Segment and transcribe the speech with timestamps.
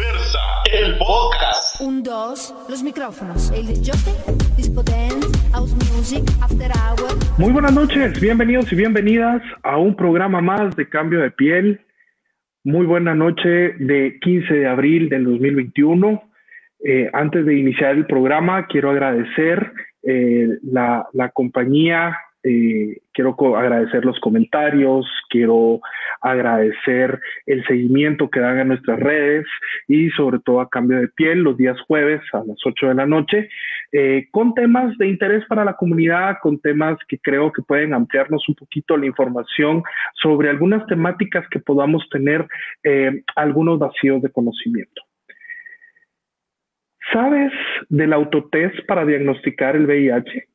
[0.00, 0.38] Diversa,
[0.72, 1.78] el podcast.
[1.82, 3.50] Un, dos, los micrófonos.
[3.50, 4.14] El disjockey,
[4.56, 7.10] disco dance, house music, after hour.
[7.36, 11.82] Muy buenas noches, bienvenidos y bienvenidas a un programa más de Cambio de Piel.
[12.64, 16.22] Muy buena noche de 15 de abril del 2021.
[16.82, 19.70] Eh, antes de iniciar el programa, quiero agradecer
[20.02, 25.80] eh, la, la compañía eh, quiero agradecer los comentarios, quiero
[26.20, 29.46] agradecer el seguimiento que dan a nuestras redes
[29.88, 33.06] y sobre todo a cambio de piel los días jueves a las 8 de la
[33.06, 33.48] noche,
[33.92, 38.48] eh, con temas de interés para la comunidad, con temas que creo que pueden ampliarnos
[38.48, 39.82] un poquito la información
[40.14, 42.46] sobre algunas temáticas que podamos tener
[42.82, 45.02] eh, algunos vacíos de conocimiento.
[47.12, 47.52] ¿Sabes
[47.88, 50.49] del autotest para diagnosticar el VIH?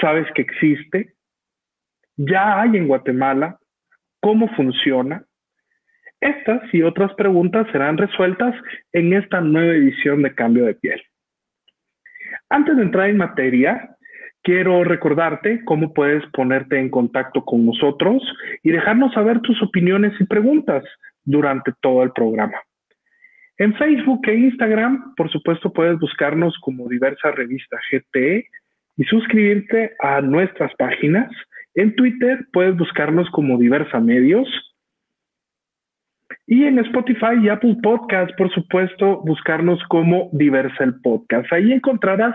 [0.00, 1.14] Sabes que existe,
[2.16, 3.58] ya hay en Guatemala,
[4.20, 5.24] cómo funciona.
[6.20, 8.54] Estas y otras preguntas serán resueltas
[8.92, 11.00] en esta nueva edición de Cambio de Piel.
[12.50, 13.96] Antes de entrar en materia,
[14.42, 18.22] quiero recordarte cómo puedes ponerte en contacto con nosotros
[18.62, 20.82] y dejarnos saber tus opiniones y preguntas
[21.24, 22.58] durante todo el programa.
[23.58, 28.46] En Facebook e Instagram, por supuesto, puedes buscarnos como diversa revista GT
[28.98, 31.30] y suscribirte a nuestras páginas.
[31.74, 34.48] En Twitter puedes buscarnos como Diversa Medios.
[36.46, 41.50] Y en Spotify y Apple Podcast, por supuesto, buscarnos como Diversa el Podcast.
[41.52, 42.34] Ahí encontrarás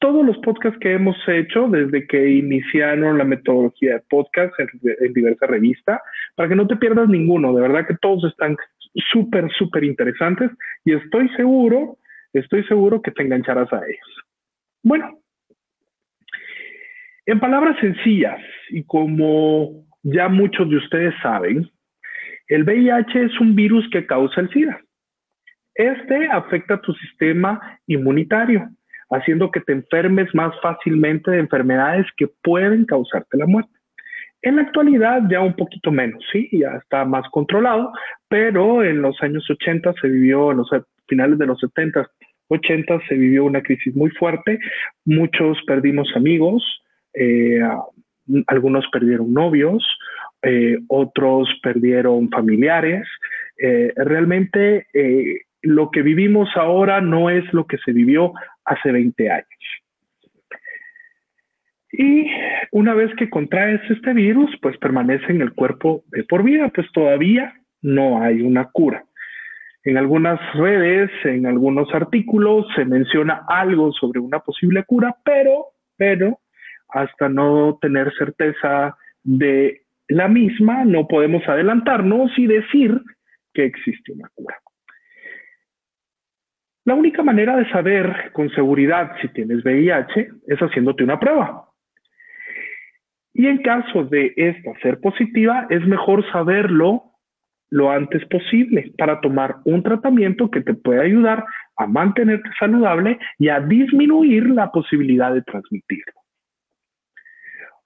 [0.00, 4.68] todos los podcasts que hemos hecho desde que iniciaron la metodología de podcast en,
[5.00, 6.02] en, diversa revista,
[6.34, 7.54] para que no te pierdas ninguno.
[7.54, 8.56] De verdad que todos están
[9.12, 10.50] súper, súper interesantes
[10.84, 11.98] y estoy seguro,
[12.32, 14.24] estoy seguro que te engancharás a ellos.
[14.82, 15.21] Bueno,
[17.26, 21.70] en palabras sencillas, y como ya muchos de ustedes saben,
[22.48, 24.80] el VIH es un virus que causa el SIDA.
[25.74, 28.68] Este afecta tu sistema inmunitario,
[29.10, 33.72] haciendo que te enfermes más fácilmente de enfermedades que pueden causarte la muerte.
[34.42, 37.92] En la actualidad ya un poquito menos, sí, ya está más controlado,
[38.28, 40.70] pero en los años 80 se vivió, en los
[41.06, 42.10] finales de los 70,
[42.48, 44.58] 80 se vivió una crisis muy fuerte,
[45.04, 46.81] muchos perdimos amigos,
[47.14, 47.60] eh,
[48.46, 49.86] algunos perdieron novios,
[50.42, 53.06] eh, otros perdieron familiares.
[53.58, 54.86] Eh, realmente
[55.62, 58.32] lo que vivimos ahora no es lo que se vivió
[58.64, 59.46] hace 20 años.
[61.92, 62.26] Y
[62.70, 66.90] una vez que contraes este virus, pues permanece en el cuerpo de por vida, pues
[66.92, 69.04] todavía no hay una cura.
[69.84, 76.38] En algunas redes, en algunos artículos, se menciona algo sobre una posible cura, pero, pero
[76.92, 83.00] hasta no tener certeza de la misma, no podemos adelantarnos y decir
[83.54, 84.56] que existe una cura.
[86.84, 91.68] La única manera de saber con seguridad si tienes VIH es haciéndote una prueba.
[93.34, 97.04] Y en caso de esta ser positiva, es mejor saberlo
[97.70, 101.44] lo antes posible para tomar un tratamiento que te pueda ayudar
[101.76, 106.21] a mantenerte saludable y a disminuir la posibilidad de transmitirlo.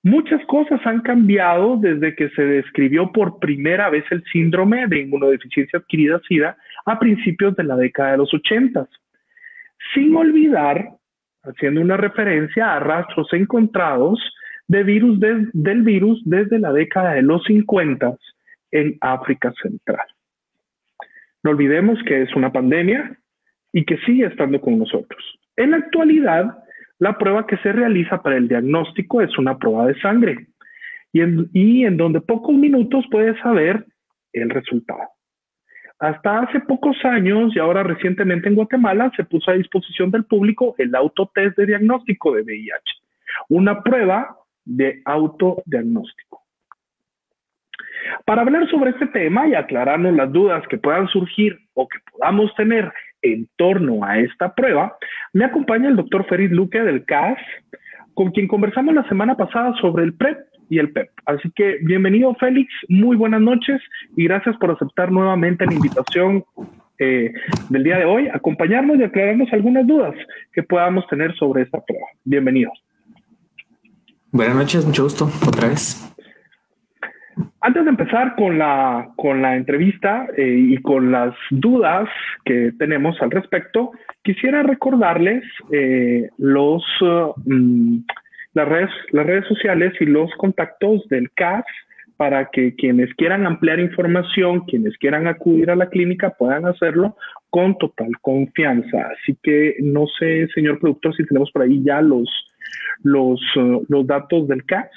[0.06, 5.80] Muchas cosas han cambiado desde que se describió por primera vez el síndrome de inmunodeficiencia
[5.80, 8.88] adquirida SIDA a principios de la década de los 80,
[9.92, 10.90] sin olvidar,
[11.42, 14.20] haciendo una referencia a rastros encontrados
[14.68, 18.16] del virus desde la década de los 50
[18.70, 20.06] en África Central.
[21.42, 23.18] No olvidemos que es una pandemia
[23.72, 25.20] y que sigue estando con nosotros.
[25.56, 26.62] En la actualidad,
[26.98, 30.46] la prueba que se realiza para el diagnóstico es una prueba de sangre
[31.12, 33.86] y en, donde pocos minutos puedes saber
[34.32, 35.00] el resultado.
[35.98, 40.74] Hasta hace pocos años y ahora recientemente en Guatemala se puso a disposición del público
[40.76, 42.82] el autotest de diagnóstico de VIH,
[43.48, 46.42] una prueba de autodiagnóstico.
[48.26, 52.54] Para hablar sobre este tema y aclararnos las dudas que puedan surgir o que podamos
[52.56, 52.92] tener
[53.32, 54.96] en torno a esta prueba,
[55.32, 57.38] me acompaña el doctor Ferid Luque del CAS,
[58.14, 60.38] con quien conversamos la semana pasada sobre el PrEP
[60.68, 61.10] y el PEP.
[61.26, 63.80] Así que bienvenido Félix, muy buenas noches
[64.16, 66.44] y gracias por aceptar nuevamente la invitación
[66.98, 67.32] eh,
[67.68, 70.14] del día de hoy, acompañarnos y aclararnos algunas dudas
[70.52, 72.06] que podamos tener sobre esta prueba.
[72.24, 72.72] Bienvenido.
[74.32, 76.15] Buenas noches, mucho gusto, otra vez.
[77.60, 82.08] Antes de empezar con la, con la entrevista eh, y con las dudas
[82.44, 83.92] que tenemos al respecto,
[84.22, 85.42] quisiera recordarles
[85.72, 87.32] eh, los, uh,
[88.52, 91.64] las, redes, las redes sociales y los contactos del CAS
[92.16, 97.16] para que quienes quieran ampliar información, quienes quieran acudir a la clínica puedan hacerlo
[97.50, 99.08] con total confianza.
[99.12, 102.28] Así que no sé, señor productor, si tenemos por ahí ya los,
[103.02, 104.90] los, uh, los datos del CAS.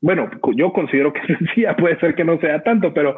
[0.00, 3.16] bueno, yo considero que sencilla, puede ser que no sea tanto, pero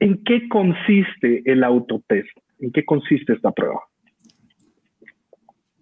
[0.00, 2.36] ¿en qué consiste el autotest?
[2.58, 3.78] ¿En qué consiste esta prueba?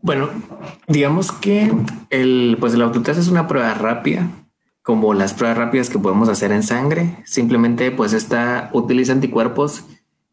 [0.06, 0.31] Bueno,
[0.87, 1.69] digamos que
[2.11, 4.31] el, pues el autotest es una prueba rápida,
[4.82, 7.19] como las pruebas rápidas que podemos hacer en sangre.
[7.25, 9.85] Simplemente, pues esta utiliza anticuerpos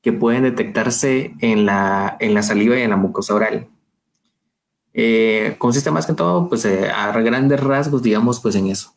[0.03, 3.67] que pueden detectarse en la, en la saliva y en la mucosa oral.
[4.93, 8.93] Eh, consiste más que todo, pues eh, a grandes rasgos, digamos, pues en eso.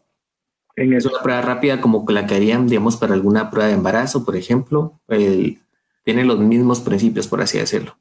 [0.76, 4.26] En es una prueba rápida como la que harían, digamos, para alguna prueba de embarazo,
[4.26, 5.00] por ejemplo.
[5.08, 7.96] tiene los mismos principios, por así decirlo.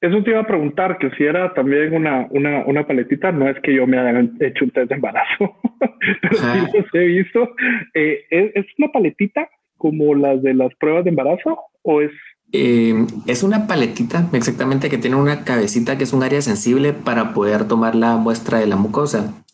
[0.00, 3.56] Eso te iba a preguntar, que si era también una, una, una paletita, no es
[3.62, 5.56] que yo me haya hecho un test de embarazo,
[6.22, 7.50] pero sí los he visto.
[7.94, 12.12] Eh, ¿es, una paletita como las de las pruebas de embarazo o es
[12.52, 12.94] eh,
[13.26, 17.68] es una paletita exactamente que tiene una cabecita que es un área sensible para poder
[17.68, 19.44] tomar la muestra de la mucosa.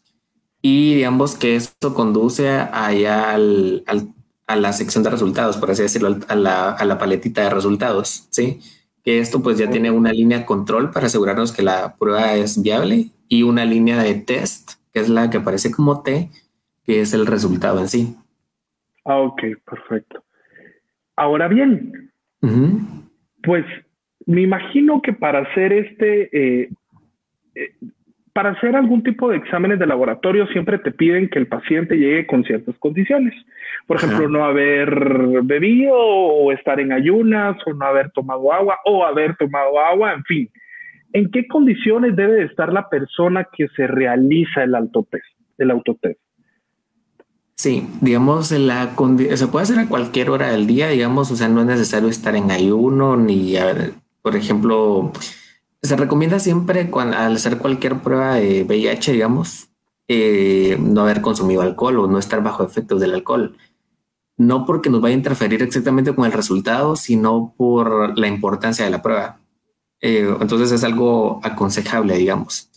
[0.63, 3.83] Y digamos que esto conduce allá al,
[4.47, 8.29] a la sección de resultados, por así decirlo, a la, a la paletita de resultados.
[8.31, 8.61] Sí
[9.05, 13.11] que esto pues ya tiene una línea control para asegurarnos que la prueba es viable
[13.29, 16.31] y una línea de test, que es la que aparece como T,
[16.85, 18.17] que es el resultado en sí.
[19.05, 20.25] Ah, ok, perfecto.
[21.17, 22.11] Ahora bien,
[23.43, 23.65] pues
[24.27, 26.71] me imagino que para hacer este, eh,
[27.55, 27.75] eh,
[28.35, 32.27] para hacer algún tipo de exámenes de laboratorio siempre te piden que el paciente llegue
[32.27, 33.33] con ciertas condiciones.
[33.87, 34.91] Por ejemplo, no haber
[35.45, 40.25] bebido o estar en ayunas o no haber tomado agua o haber tomado agua, en
[40.25, 40.51] fin.
[41.13, 45.25] ¿En qué condiciones debe estar la persona que se realiza el autotest?
[45.57, 46.19] El autotest?
[47.55, 48.97] Sí, digamos, la
[49.37, 52.35] se puede hacer a cualquier hora del día, digamos, o sea, no es necesario estar
[52.35, 53.55] en ayuno ni,
[54.23, 55.13] por ejemplo,
[55.85, 59.69] se recomienda siempre al hacer cualquier prueba de VIH, digamos,
[60.09, 63.57] eh, no haber consumido alcohol o no estar bajo efectos del alcohol.
[64.39, 68.91] No porque nos vaya a interferir exactamente con el resultado, sino por la importancia de
[68.91, 69.41] la prueba.
[70.01, 72.71] Eh, entonces es algo aconsejable, digamos.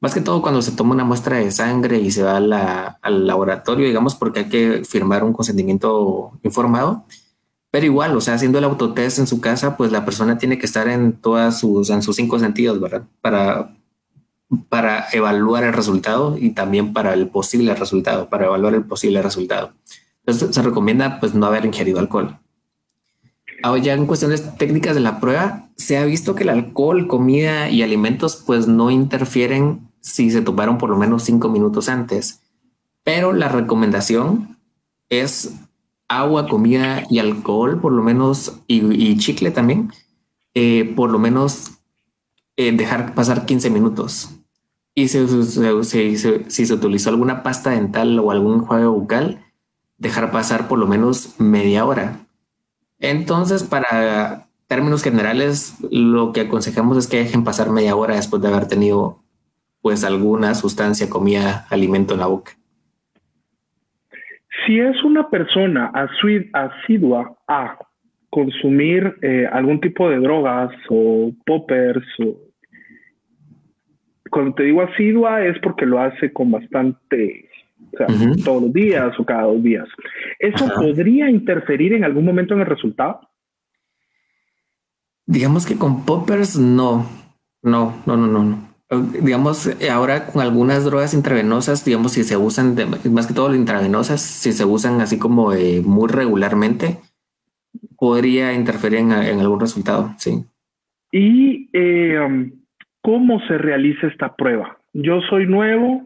[0.00, 3.86] Más que todo cuando se toma una muestra de sangre y se va al laboratorio,
[3.86, 7.06] digamos, porque hay que firmar un consentimiento informado
[7.74, 10.64] pero igual, o sea, haciendo el autotest en su casa, pues la persona tiene que
[10.64, 13.02] estar en todas sus, en sus cinco sentidos, ¿verdad?
[13.20, 13.74] Para,
[14.68, 19.72] para evaluar el resultado y también para el posible resultado, para evaluar el posible resultado.
[20.24, 22.38] Entonces se recomienda pues no haber ingerido alcohol.
[23.64, 27.70] Ahora ya en cuestiones técnicas de la prueba, se ha visto que el alcohol, comida
[27.70, 32.40] y alimentos pues no interfieren si se tomaron por lo menos cinco minutos antes.
[33.02, 34.58] Pero la recomendación
[35.08, 35.54] es
[36.20, 39.92] agua, comida y alcohol, por lo menos, y, chicle también,
[40.54, 41.72] eh, por lo menos
[42.56, 44.30] eh, dejar pasar 15 minutos.
[44.94, 49.44] Y si, si, si, se utilizó alguna pasta dental o algún juego bucal,
[49.98, 52.26] dejar pasar por lo menos media hora.
[53.00, 58.48] Entonces, para términos generales, lo que aconsejamos es que dejen pasar media hora después de
[58.48, 59.22] haber tenido
[59.82, 62.56] pues alguna sustancia, comida, alimento en la boca.
[64.66, 67.78] Si es una persona asidua a
[68.30, 72.36] consumir eh, algún tipo de drogas o poppers, o,
[74.30, 77.48] cuando te digo asidua es porque lo hace con bastante,
[77.92, 78.06] o sea,
[78.44, 79.86] todos los días o cada dos días.
[80.38, 83.20] ¿Eso podría interferir en algún momento en el resultado?
[85.26, 87.06] Digamos que con poppers no,
[87.62, 92.76] no, no, no, no digamos, ahora con algunas drogas intravenosas, digamos, si se usan,
[93.10, 95.52] más que todo las intravenosas, si se usan así como
[95.84, 96.98] muy regularmente,
[97.96, 100.44] podría interferir en, algún resultado, sí.
[101.10, 102.50] ¿Y eh, um,
[103.00, 104.78] cómo se realiza esta prueba?
[104.92, 106.02] Yo soy nuevo,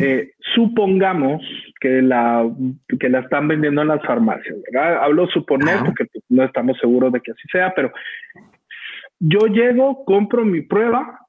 [0.00, 1.42] eh, supongamos
[1.80, 2.48] que la,
[2.98, 5.04] que la están vendiendo en las farmacias, ¿verdad?
[5.04, 7.92] Hablo suponer porque no estamos seguros de que así sea, pero
[9.18, 11.25] yo llego, compro mi prueba,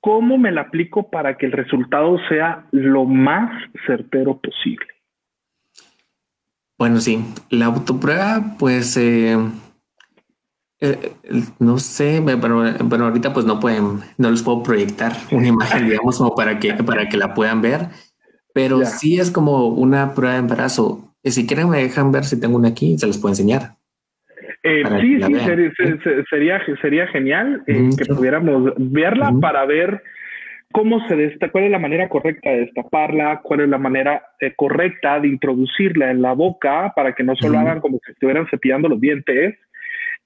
[0.00, 3.50] ¿Cómo me la aplico para que el resultado sea lo más
[3.86, 4.86] certero posible?
[6.78, 9.36] Bueno, sí, la autoprueba, pues, eh,
[10.80, 11.12] Eh,
[11.58, 16.18] no sé, pero bueno, ahorita pues no pueden, no les puedo proyectar una imagen, digamos,
[16.18, 17.88] como para que, para que la puedan ver,
[18.54, 21.16] pero sí es como una prueba de embarazo.
[21.22, 23.77] Y si quieren me dejan ver si tengo una aquí, se les puedo enseñar.
[24.62, 25.34] Eh, sí, sí,
[26.28, 30.02] sería, sería, genial eh, que pudiéramos verla para ver
[30.72, 34.22] cómo se destaca, cuál es la manera correcta de destaparla, cuál es la manera
[34.56, 38.88] correcta de introducirla en la boca para que no solo hagan como si estuvieran cepillando
[38.88, 39.56] los dientes,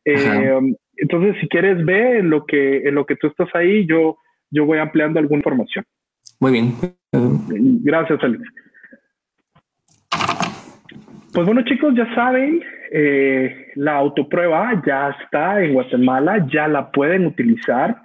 [0.04, 0.60] eh,
[0.96, 4.18] entonces, si quieres ver en lo que en lo que tú estás ahí, yo,
[4.50, 5.84] yo voy ampliando alguna información.
[6.40, 6.74] Muy bien.
[7.82, 8.42] Gracias, Félix.
[11.32, 17.26] Pues bueno, chicos, ya saben, eh, la autoprueba ya está en Guatemala, ya la pueden
[17.26, 17.96] utilizar.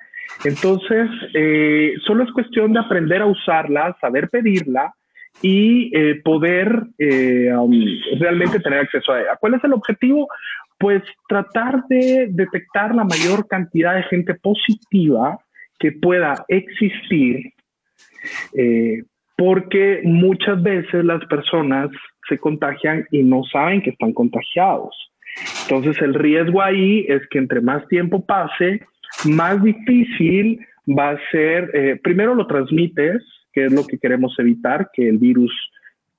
[0.43, 4.93] Entonces, eh, solo es cuestión de aprender a usarla, saber pedirla
[5.41, 5.91] y
[6.23, 7.85] poder um,
[8.19, 9.37] realmente tener acceso a ella.
[9.39, 10.27] ¿Cuál es el objetivo?
[10.77, 15.39] pues tratar de detectar la mayor cantidad de gente positiva
[15.79, 17.53] que pueda existir,
[18.53, 19.03] eh,
[19.35, 21.89] porque muchas veces las personas
[22.27, 24.95] se contagian y no saben que están contagiados.
[25.63, 28.81] Entonces el riesgo ahí es que entre más tiempo pase,
[29.25, 34.89] más difícil va a ser, eh, primero lo transmites, que es lo que queremos evitar,
[34.93, 35.51] que el virus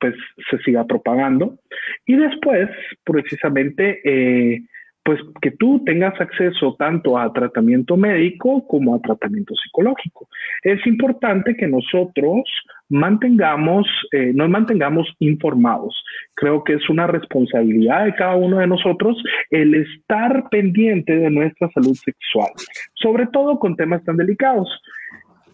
[0.01, 0.15] pues
[0.51, 1.59] se siga propagando.
[2.07, 2.69] Y después,
[3.05, 4.63] precisamente, eh,
[5.09, 10.29] pues que tú tengas acceso tanto a tratamiento médico como a tratamiento psicológico.
[10.63, 12.45] Es importante que nosotros
[12.91, 16.05] mantengamos, eh, nos mantengamos informados.
[16.35, 19.17] Creo que es una responsabilidad de cada uno de nosotros
[19.49, 22.51] el estar pendiente de nuestra salud sexual,
[22.93, 24.69] sobre todo con temas tan delicados.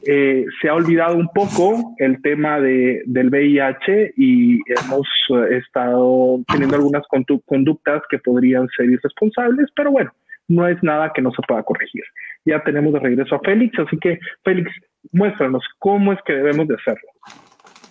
[0.07, 6.41] Eh, se ha olvidado un poco el tema de, del VIH y hemos eh, estado
[6.49, 7.05] teniendo algunas
[7.47, 10.13] conductas que podrían ser irresponsables, pero bueno,
[10.49, 12.03] no es nada que no se pueda corregir.
[12.45, 14.71] Ya tenemos de regreso a Félix, así que Félix,
[15.13, 17.09] muéstranos cómo es que debemos de hacerlo.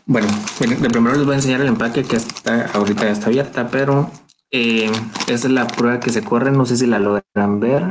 [0.06, 0.28] Bueno,
[0.60, 4.12] de primero les voy a enseñar el empaque que está, ahorita ya está abierta, pero
[4.52, 4.92] eh,
[5.28, 7.84] esa es la prueba que se corre, no sé si la logran ver.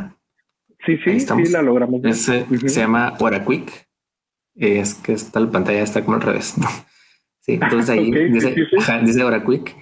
[0.86, 2.14] Sí, sí, sí, la logramos ver.
[2.14, 3.91] Se llama OraQuick
[4.54, 6.54] es que está la pantalla está como al revés.
[7.40, 8.54] Sí, entonces ahí dice,
[9.04, 9.76] dice ahora Quick.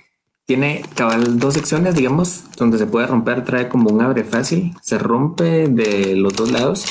[0.46, 4.98] Tiene cabal dos secciones, digamos, donde se puede romper, trae como un abre fácil, se
[4.98, 6.86] rompe de los dos lados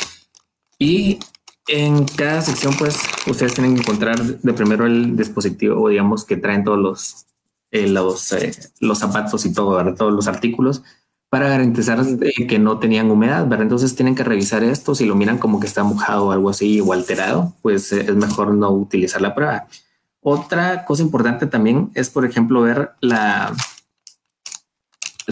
[0.77, 1.19] y
[1.67, 6.37] en cada sección, pues ustedes tienen que encontrar de primero el dispositivo, o digamos que
[6.37, 7.25] traen todos los,
[7.71, 10.83] eh, los, eh, los zapatos y todo, todos los artículos
[11.29, 12.03] para garantizar
[12.47, 13.63] que no tenían humedad, ¿verdad?
[13.63, 16.81] Entonces tienen que revisar esto, si lo miran como que está mojado o algo así
[16.81, 19.67] o alterado, pues eh, es mejor no utilizar la prueba.
[20.21, 23.53] Otra cosa importante también es, por ejemplo, ver la,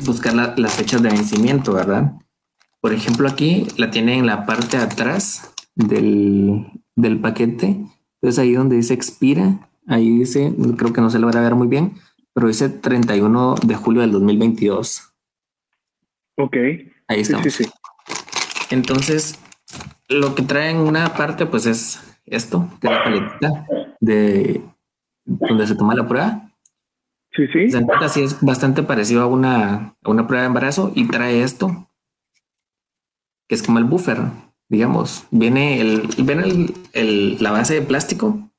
[0.05, 2.13] buscar las fechas de vencimiento, ¿verdad?
[2.79, 7.85] Por ejemplo, aquí la tiene en la parte de atrás del, del paquete.
[8.21, 11.55] Entonces ahí donde dice expira, ahí dice, creo que no se lo va a ver
[11.55, 11.95] muy bien,
[12.33, 15.16] pero dice 31 de julio del 2022.
[16.37, 16.55] Ok.
[17.07, 17.47] Ahí estamos.
[18.69, 19.39] Entonces,
[20.07, 23.65] lo que trae en una parte, pues es esto, de la paletita
[23.99, 24.61] de
[25.25, 26.51] donde se toma la prueba.
[27.31, 27.67] Sí, sí.
[28.01, 31.89] Así es bastante parecido a una, a una prueba de embarazo y trae esto,
[33.47, 34.21] que es como el buffer,
[34.69, 35.25] digamos.
[35.31, 38.49] Viene el, viene el, la base de plástico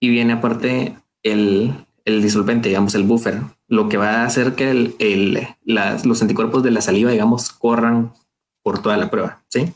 [0.00, 1.74] y viene aparte el,
[2.04, 6.70] el disolvente, digamos, el buffer, lo que va a hacer que el, los anticuerpos de
[6.70, 8.14] la saliva, digamos, corran
[8.62, 9.72] por toda la prueba, ¿sí?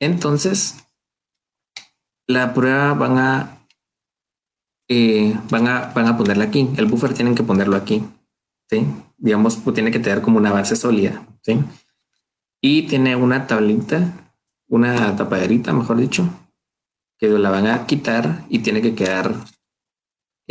[0.00, 0.76] Entonces,
[2.26, 3.66] la prueba van a,
[4.88, 6.70] eh, van a, van a ponerla aquí.
[6.76, 8.02] El buffer tienen que ponerlo aquí,
[8.68, 8.86] ¿sí?
[9.18, 11.58] Digamos, pues, tiene que tener como una base sólida, ¿sí?
[12.62, 14.32] Y tiene una tablita,
[14.68, 16.28] una tapaderita, mejor dicho,
[17.18, 19.34] que la van a quitar y tiene que quedar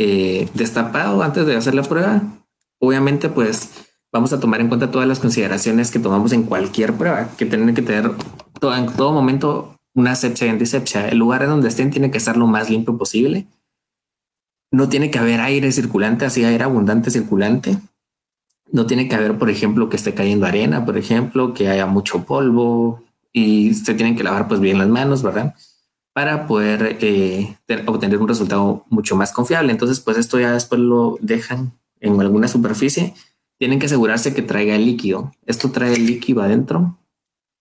[0.02, 2.22] eh, destapado antes de hacer la prueba.
[2.78, 3.68] Obviamente, pues
[4.10, 7.74] vamos a tomar en cuenta todas las consideraciones que tomamos en cualquier prueba, que tienen
[7.74, 11.06] que tener en todo momento una asepsia y antisepsia.
[11.06, 13.46] El lugar en donde estén tiene que estar lo más limpio posible.
[14.72, 17.76] No tiene que haber aire circulante, así aire abundante circulante.
[18.72, 22.24] No tiene que haber, por ejemplo, que esté cayendo arena, por ejemplo, que haya mucho
[22.24, 23.02] polvo
[23.34, 25.54] y se tienen que lavar pues bien las manos, ¿verdad?
[26.12, 29.72] Para poder eh, obtener un resultado mucho más confiable.
[29.72, 33.14] Entonces, pues esto ya después lo dejan en alguna superficie.
[33.58, 35.32] Tienen que asegurarse que traiga el líquido.
[35.46, 36.98] Esto trae el líquido adentro.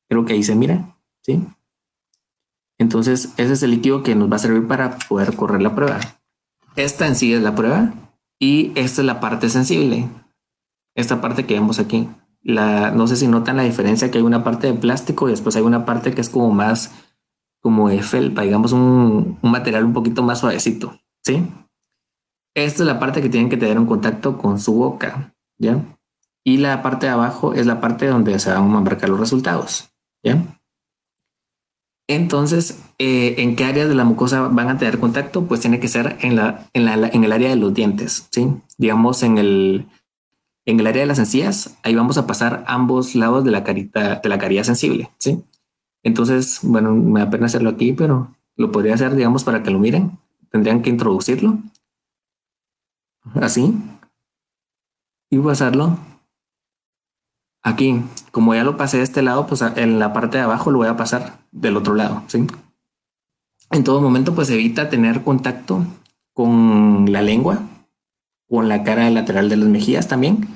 [0.10, 1.46] Creo que ahí se mira, ¿sí?
[2.80, 6.00] Entonces, ese es el líquido que nos va a servir para poder correr la prueba.
[6.76, 7.94] Esta en sí es la prueba
[8.40, 10.08] y esta es la parte sensible.
[10.96, 12.10] Esta parte que vemos aquí,
[12.42, 15.58] La, no sé si notan la diferencia que hay una parte de plástico y después
[15.58, 16.92] hay una parte que es como más
[17.62, 21.46] como de felpa, digamos un, un material un poquito más suavecito, ¿sí?
[22.56, 25.84] Esta es la parte que tienen que tener un contacto con su boca, ¿ya?
[26.44, 29.90] Y la parte de abajo es la parte donde se van a marcar los resultados,
[30.24, 30.42] ¿ya?
[32.10, 35.46] Entonces, eh, ¿en qué áreas de la mucosa van a tener contacto?
[35.46, 38.48] Pues tiene que ser en, la, en, la, en el área de los dientes, ¿sí?
[38.80, 39.86] Digamos, en el,
[40.66, 44.16] en el área de las encías, ahí vamos a pasar ambos lados de la carita,
[44.16, 45.44] de la caría sensible, ¿sí?
[46.04, 49.80] Entonces, bueno, me da pena hacerlo aquí, pero lo podría hacer, digamos, para que lo
[49.80, 50.18] miren.
[50.52, 51.60] Tendrían que introducirlo.
[53.36, 53.74] Así.
[55.30, 55.98] Y pasarlo
[57.62, 58.02] aquí.
[58.32, 60.88] Como ya lo pasé de este lado, pues en la parte de abajo lo voy
[60.88, 62.48] a pasar del otro lado, ¿sí?
[63.72, 65.86] En todo momento, pues evita tener contacto
[66.34, 67.60] con la lengua,
[68.48, 70.48] con la cara lateral de las mejillas también,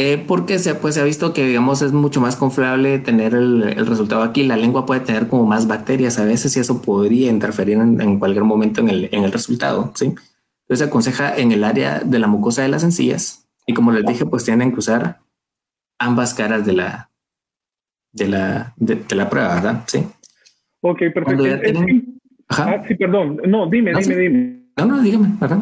[0.00, 3.84] eh, porque se, pues, se ha visto que, digamos, es mucho más confiable tener el,
[3.84, 4.44] resultado aquí.
[4.44, 8.44] La lengua puede tener como más bacterias a veces y eso podría interferir en, cualquier
[8.44, 10.04] momento en el, en el resultado, ¿sí?
[10.04, 14.06] Entonces se aconseja en el área de la mucosa de las encías y como les
[14.06, 15.18] dije, pues tienen que usar
[15.98, 17.10] ambas caras de la,
[18.12, 19.82] de la, de, la prueba, ¿verdad?
[19.88, 20.04] Sí.
[20.80, 21.44] Ok, perfecto.
[22.50, 23.40] Ah, sí, perdón.
[23.48, 24.62] No, dime, dime, dime.
[24.76, 25.58] No, no, dígame, ¿verdad?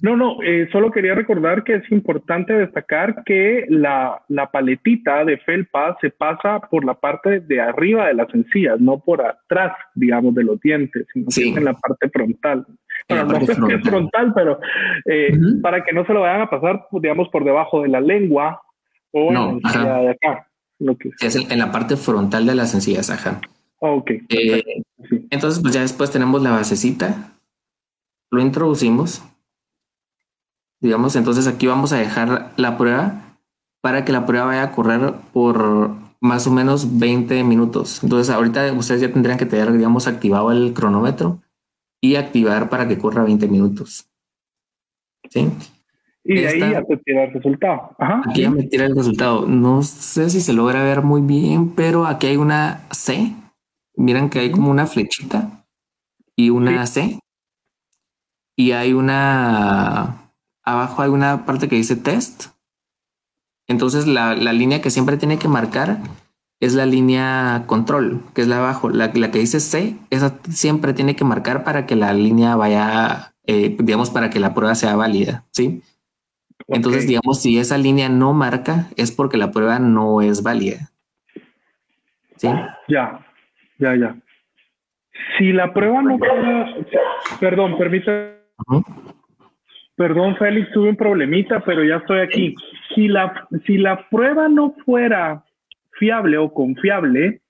[0.00, 5.38] No, no, eh, solo quería recordar que es importante destacar que la, la, paletita de
[5.38, 10.34] felpa se pasa por la parte de arriba de las encías, no por atrás, digamos,
[10.36, 12.64] de los dientes, sino que en la parte frontal.
[13.08, 14.60] Bueno, no sé si es frontal, pero
[15.06, 18.62] eh, para que no se lo vayan a pasar, digamos, por debajo de la lengua
[19.10, 20.46] o en la de acá.
[20.78, 23.40] Lo que es en la parte frontal de las encías, ajá.
[23.80, 24.10] Ah, ok.
[24.28, 24.82] Eh,
[25.30, 27.32] entonces, pues ya después tenemos la basecita,
[28.30, 29.24] lo introducimos
[30.80, 33.36] Digamos, entonces aquí vamos a dejar la prueba
[33.80, 38.02] para que la prueba vaya a correr por más o menos 20 minutos.
[38.02, 41.40] Entonces ahorita ustedes ya tendrían que tener, digamos, activado el cronómetro
[42.00, 44.08] y activar para que corra 20 minutos.
[45.30, 45.50] ¿Sí?
[46.24, 47.96] Y de ahí ya te tira el resultado.
[47.98, 48.22] Ajá.
[48.28, 49.46] Aquí ya me tira el resultado.
[49.46, 53.34] No sé si se logra ver muy bien, pero aquí hay una C.
[53.96, 55.64] Miren que hay como una flechita
[56.36, 57.18] y una C.
[58.56, 60.27] Y hay una
[60.72, 62.46] abajo hay una parte que dice test.
[63.66, 65.98] Entonces la, línea que siempre tiene que marcar
[66.60, 68.88] es la línea control, que es la abajo.
[68.88, 73.76] La, que dice C, esa siempre tiene que marcar para que la línea vaya, eh,
[73.78, 75.44] digamos, para que la prueba sea válida.
[75.52, 75.82] Sí.
[76.66, 80.90] Entonces, digamos, si esa línea no marca, es porque la prueba no es válida.
[82.36, 82.48] Sí.
[82.88, 83.26] Ya,
[83.78, 84.16] ya, ya.
[85.36, 86.18] Si la prueba no
[87.40, 88.38] perdón, permítame.
[89.98, 92.54] Perdón, Félix, tuve un problemita, pero ya estoy aquí.
[92.94, 95.44] Si la, si la prueba no fuera
[95.98, 97.40] fiable o confiable,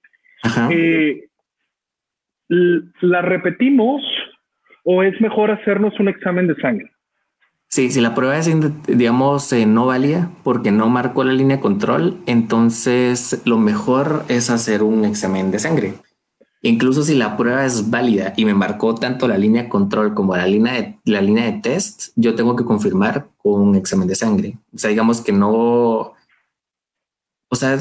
[0.71, 1.29] eh,
[2.49, 4.03] ¿la repetimos
[4.83, 6.91] o es mejor hacernos un examen de sangre?
[7.69, 8.51] Sí, si la prueba es,
[8.87, 14.49] digamos, eh, no valía porque no marcó la línea de control, entonces lo mejor es
[14.49, 15.93] hacer un examen de sangre.
[16.63, 20.47] Incluso si la prueba es válida y me marcó tanto la línea control como la
[20.47, 24.59] línea de, la línea de test, yo tengo que confirmar con un examen de sangre.
[24.75, 26.15] O sea, digamos que no,
[27.49, 27.79] o sea,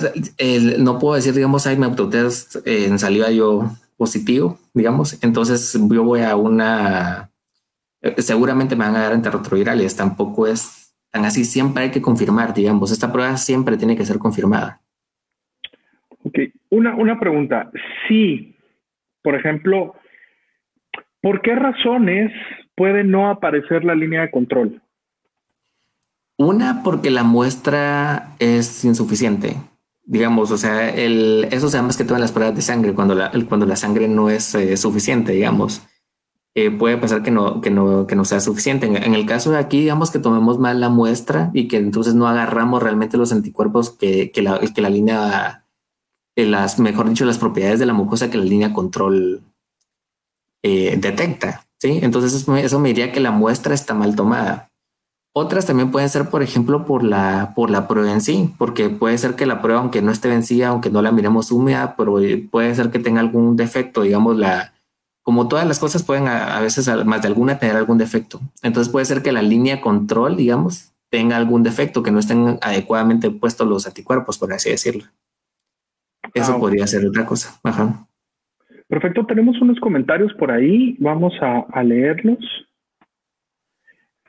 [0.80, 5.22] no puedo decir, digamos, ay, me autotest en salida yo positivo, digamos.
[5.24, 7.32] Entonces yo voy a una,
[8.02, 9.96] eh, seguramente me van a dar antirretrovirales.
[9.96, 11.46] Tampoco es tan así.
[11.46, 12.92] Siempre hay que confirmar, digamos.
[12.92, 14.82] Esta prueba siempre tiene que ser confirmada.
[16.24, 17.72] Ok, una, una pregunta.
[18.08, 18.56] Sí,
[19.28, 19.94] por ejemplo,
[21.22, 22.32] ¿por qué razones
[22.76, 24.82] puede no aparecer la línea de control?
[26.38, 29.58] Una, porque la muestra es insuficiente.
[30.06, 33.34] Digamos, o sea, eso se llama más que todo las pruebas de sangre, cuando la,
[33.50, 35.86] cuando la sangre no es eh, suficiente, digamos.
[36.56, 38.86] Eh, puede pasar que no, que no, que no sea suficiente.
[38.86, 42.30] En, el caso de aquí, digamos que tomemos mal la muestra y que entonces no
[42.30, 45.67] agarramos realmente los anticuerpos que, que, la, que la línea
[46.46, 49.42] las, mejor dicho, las propiedades de la mucosa que la línea control
[50.64, 51.66] eh, detecta.
[51.78, 52.00] ¿sí?
[52.02, 54.70] Entonces eso me, diría que la muestra está mal tomada.
[55.34, 59.18] Otras también pueden ser, por ejemplo, por la, por la prueba en sí, porque puede
[59.18, 62.18] ser que la prueba, aunque no esté vencida, aunque no la miremos húmeda, pero
[62.50, 64.74] puede ser que tenga algún defecto, digamos, la,
[65.22, 68.40] como todas las cosas pueden a, veces, más de alguna, tener algún defecto.
[68.64, 73.30] Entonces puede ser que la línea control, digamos, tenga algún defecto, que no estén adecuadamente
[73.30, 75.04] puestos los anticuerpos, por así decirlo.
[76.38, 77.60] Eso ah, podría ser otra cosa.
[77.64, 78.08] Ajá.
[78.88, 82.40] Perfecto, tenemos unos comentarios por ahí, vamos a, leerlos.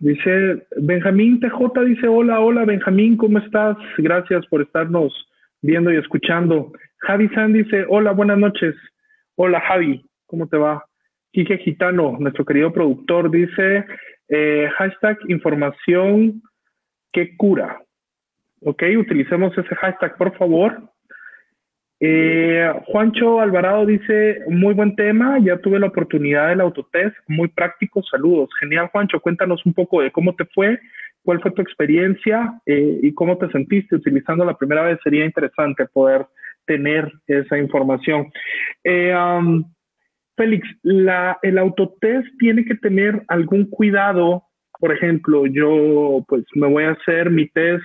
[0.01, 3.77] Dice Benjamín TJ, dice hola, hola Benjamín, ¿cómo estás?
[3.99, 5.13] Gracias por estarnos
[5.61, 6.73] viendo y escuchando.
[6.99, 8.75] Javi San dice, hola, buenas noches.
[9.37, 10.85] Hola Javi, ¿cómo te va?
[11.33, 13.85] Quique Gitano, nuestro querido productor, dice
[14.29, 16.43] eh, hashtag información
[17.13, 17.81] que cura.
[18.61, 20.91] Ok, utilicemos ese hashtag, por favor.
[22.01, 28.03] Eh, Juancho Alvarado dice, muy buen tema, ya tuve la oportunidad del autotest, muy práctico,
[28.05, 28.51] saludos.
[28.61, 30.79] Genial, Juancho, cuéntanos un poco de cómo te fue,
[31.25, 34.99] cuál fue tu experiencia eh, y cómo te sentiste utilizando la primera vez.
[35.03, 36.27] Sería interesante poder
[36.67, 38.31] tener esa información.
[38.85, 39.15] Eh,
[40.37, 44.45] Félix, la, el autotest tiene que tener algún cuidado.
[44.79, 47.85] Por ejemplo, yo pues me voy a hacer mi test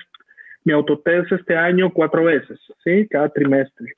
[0.66, 3.08] mi autotest este año cuatro veces, ¿sí?
[3.10, 3.94] Cada trimestre.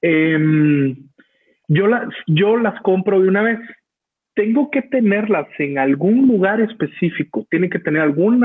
[0.00, 0.96] Em,
[1.68, 3.58] yo, las, yo las compro de una vez.
[4.34, 7.46] Tengo que tenerlas en algún lugar específico.
[7.50, 8.44] Tiene que tener algún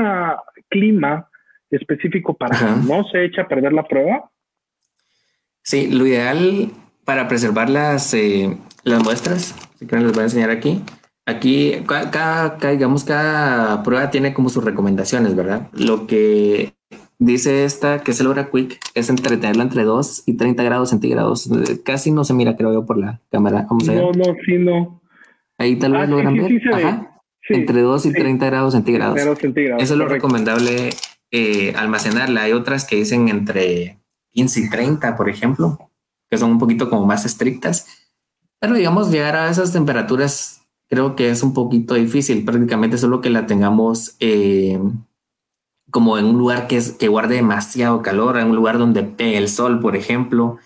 [0.70, 1.28] clima
[1.70, 4.30] específico para que no se eche a perder la prueba.
[5.62, 6.70] Sí, lo ideal
[7.04, 10.82] para preservar las, eh, las muestras, que les voy a enseñar aquí,
[11.24, 15.68] Aquí, cada, digamos, cada prueba tiene como sus recomendaciones, ¿verdad?
[15.72, 16.74] Lo que
[17.18, 20.90] dice esta, que es el hora quick, es entre tenerla entre 2 y 30 grados
[20.90, 21.48] centígrados.
[21.84, 23.66] Casi no se mira, creo yo, por la cámara.
[23.70, 24.02] Vamos a ver.
[24.02, 25.00] No, no, sí, no.
[25.58, 26.50] Ahí tal vez ah, logran ver.
[27.50, 29.16] entre 2 y 30 grados centígrados.
[29.18, 30.90] Eso es lo recomendable
[31.30, 32.42] eh, almacenarla.
[32.42, 33.98] Hay otras que dicen entre
[34.32, 35.78] 15 y 30, por ejemplo,
[36.28, 37.86] que son un poquito como más estrictas.
[38.58, 40.61] Pero digamos, llegar a esas temperaturas
[40.92, 44.78] creo que es un poquito difícil, prácticamente solo que la tengamos eh,
[45.90, 49.38] como en un lugar que, es, que guarde demasiado calor, en un lugar donde pegue
[49.38, 50.58] el sol, por ejemplo,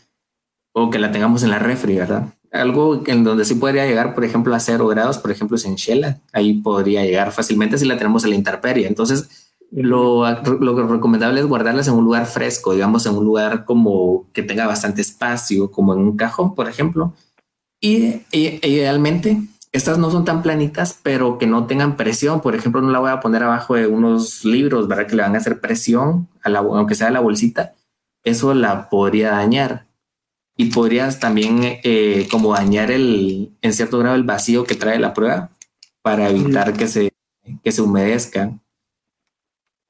[0.74, 2.34] o que la tengamos en la refri, ¿verdad?
[2.50, 5.76] Algo en donde sí podría llegar, por ejemplo, a cero grados, por ejemplo, es en
[5.76, 8.88] Shela, ahí podría llegar fácilmente si la tenemos en la intemperie.
[8.88, 14.26] Entonces, lo, lo recomendable es guardarlas en un lugar fresco, digamos, en un lugar como
[14.32, 17.14] que tenga bastante espacio, como en un cajón, por ejemplo.
[17.80, 19.40] Y, y idealmente
[19.72, 22.40] estas no son tan planitas, pero que no tengan presión.
[22.40, 25.06] Por ejemplo, no la voy a poner abajo de unos libros, ¿verdad?
[25.06, 27.74] Que le van a hacer presión, a la, aunque sea la bolsita.
[28.22, 29.86] Eso la podría dañar.
[30.56, 35.12] Y podrías también eh, como dañar el, en cierto grado el vacío que trae la
[35.12, 35.50] prueba
[36.00, 37.12] para evitar que se,
[37.62, 38.58] que se humedezca.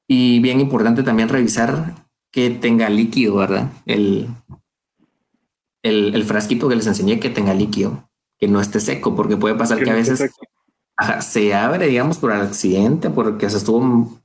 [0.07, 1.95] Y bien importante también revisar
[2.31, 3.71] que tenga líquido, ¿verdad?
[3.85, 4.27] El,
[5.83, 8.06] el, el frasquito que les enseñé que tenga líquido
[8.37, 10.31] que no esté seco, porque puede pasar que, a veces
[11.21, 14.19] se abre, digamos, por accidente, porque se estuvo,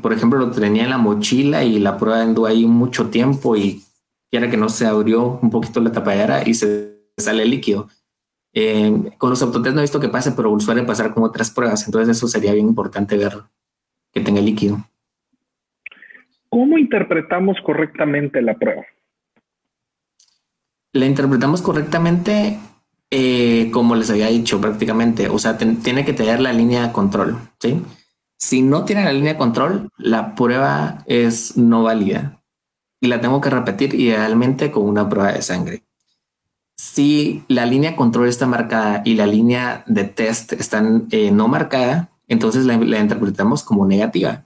[0.00, 3.82] por ejemplo, lo tenía en la mochila y la prueba andó ahí mucho tiempo y
[4.30, 7.88] quiera que no se abrió un poquito la tapadera y se sale líquido.
[8.54, 11.86] Eh, con los autotest no he visto que pase, pero suele pasar con otras pruebas,
[11.86, 13.42] entonces eso sería bien importante ver
[14.12, 14.78] que tenga líquido.
[16.48, 18.84] ¿Cómo interpretamos correctamente la prueba?
[20.92, 22.58] La interpretamos correctamente
[23.82, 27.82] como les había dicho prácticamente, o sea, tiene que tener la línea de control, ¿sí?
[28.38, 32.40] Si no tiene la línea de control, la prueba es no válida
[33.00, 35.82] y la tengo que repetir idealmente con una prueba de sangre.
[36.76, 41.48] Si la línea de control está marcada y la línea de test están eh, no
[41.48, 44.44] marcada, entonces la, la interpretamos como negativa.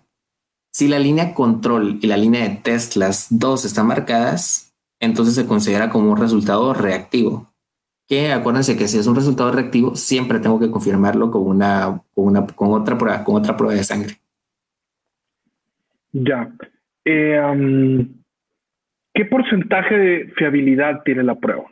[0.72, 5.44] Si la línea control y la línea de test, las dos están marcadas, entonces se
[5.44, 7.52] considera como un resultado reactivo
[8.08, 12.26] que acuérdense que si es un resultado reactivo, siempre tengo que confirmarlo con una, con
[12.26, 14.14] una, con otra prueba, con otra prueba de sangre.
[16.12, 16.52] Ya.
[17.04, 18.06] Eh,
[19.14, 21.64] ¿Qué porcentaje de fiabilidad tiene la prueba?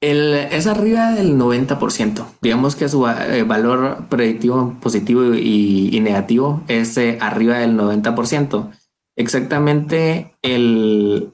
[0.00, 2.38] El, es arriba del 90%.
[2.40, 8.70] Digamos que su eh, valor predictivo positivo y, negativo es eh, arriba del 90%.
[9.16, 11.32] Exactamente el,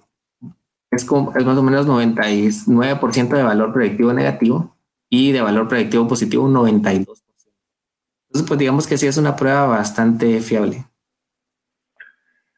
[0.93, 4.77] es, más o menos 99% de valor predictivo negativo
[5.09, 7.07] y de valor predictivo positivo un 92%.
[8.29, 10.85] Entonces, pues digamos que sí es una prueba bastante fiable.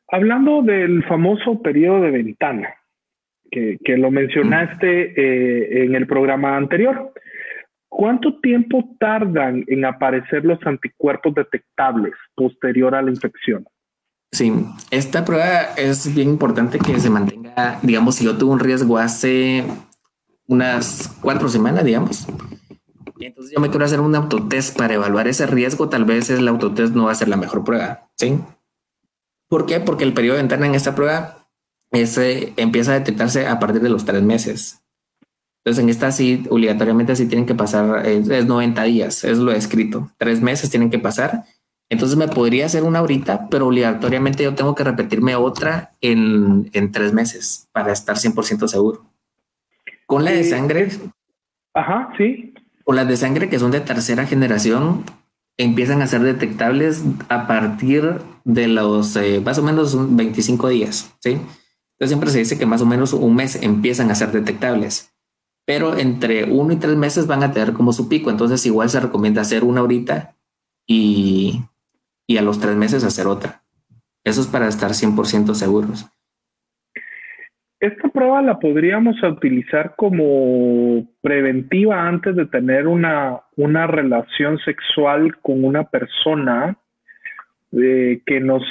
[0.08, 2.74] Hablando del famoso periodo de ventana,
[3.50, 7.12] que, lo mencionaste eh, en el programa anterior,
[7.88, 13.64] ¿cuánto tiempo tardan en aparecer los anticuerpos detectables posterior a la infección?
[14.34, 14.52] Sí,
[14.90, 19.64] esta prueba es bien importante que se mantenga, digamos, si yo tuve un riesgo hace
[20.48, 22.26] unas cuatro semanas, digamos,
[23.20, 26.94] entonces yo me quiero hacer un autotest para evaluar ese riesgo, tal vez el autotest
[26.94, 28.40] no va a ser la mejor prueba, ¿sí?
[29.48, 29.78] ¿Por qué?
[29.78, 31.46] Porque el periodo de ventana en esta prueba
[31.92, 32.18] es,
[32.56, 34.80] empieza a detectarse a partir de los tres meses.
[35.58, 39.52] Entonces en esta sí, obligatoriamente sí tienen que pasar, es, es 90 días, es lo
[39.52, 41.44] escrito, tres meses tienen que pasar.
[41.90, 46.92] Entonces me podría hacer una ahorita, pero obligatoriamente yo tengo que repetirme otra en, en
[46.92, 49.04] tres meses para estar 100% seguro.
[50.06, 50.88] Con la de sangre.
[51.74, 52.54] Ajá, sí.
[52.84, 55.04] Con las de sangre que son de tercera generación,
[55.56, 61.14] empiezan a ser detectables a partir de los eh, más o menos 25 días.
[61.20, 61.30] Sí.
[61.30, 65.12] Entonces siempre se dice que más o menos un mes empiezan a ser detectables,
[65.64, 68.30] pero entre uno y tres meses van a tener como su pico.
[68.30, 70.36] Entonces igual se recomienda hacer una ahorita
[70.86, 71.62] y,
[72.26, 73.62] y a los tres meses hacer otra.
[74.24, 76.06] Eso es para estar 100% seguros.
[77.80, 85.64] Esta prueba la podríamos utilizar como preventiva antes de tener una, una relación sexual con
[85.64, 86.78] una persona
[87.72, 88.62] eh, que nos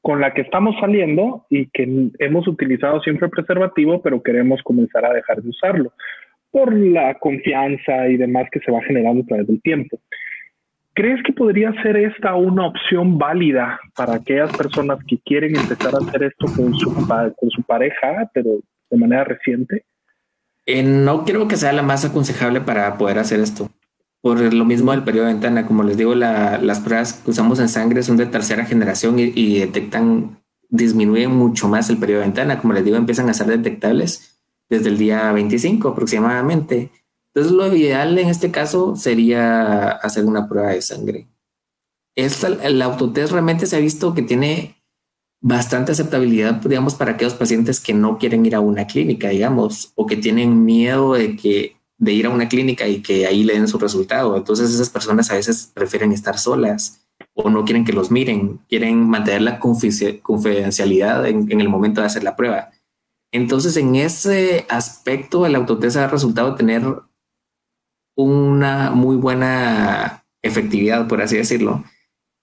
[0.00, 5.14] con la que estamos saliendo y que hemos utilizado siempre preservativo, pero queremos comenzar a
[5.14, 5.92] dejar de usarlo
[6.50, 9.98] por la confianza y demás que se va generando a través del tiempo.
[10.94, 15.98] ¿Crees que podría ser esta una opción válida para aquellas personas que quieren empezar a
[15.98, 19.84] hacer esto con su, con su pareja, pero de manera reciente?
[20.66, 23.68] Eh, no creo que sea la más aconsejable para poder hacer esto.
[24.20, 27.68] Por lo mismo del periodo de ventana, como les digo, las pruebas que usamos en
[27.68, 30.38] sangre son de tercera generación y, y detectan,
[30.70, 32.58] disminuyen mucho más el periodo de ventana.
[32.58, 36.90] Como les digo, empiezan a ser detectables desde el día 25 aproximadamente.
[37.34, 41.28] Entonces, lo ideal en este caso sería hacer una prueba de sangre.
[42.16, 44.76] Esta, el autotest realmente se ha visto que tiene
[45.40, 50.06] bastante aceptabilidad, digamos, para aquellos pacientes que no quieren ir a una clínica, digamos, o
[50.06, 53.68] que tienen miedo de que de ir a una clínica y que ahí le den
[53.68, 54.36] su resultado.
[54.36, 59.08] Entonces esas personas a veces prefieren estar solas o no quieren que los miren, quieren
[59.08, 62.70] mantener la confidencialidad en, en el momento de hacer la prueba.
[63.32, 66.84] Entonces en ese aspecto el autotest ha resultado tener
[68.16, 71.84] una muy buena efectividad, por así decirlo,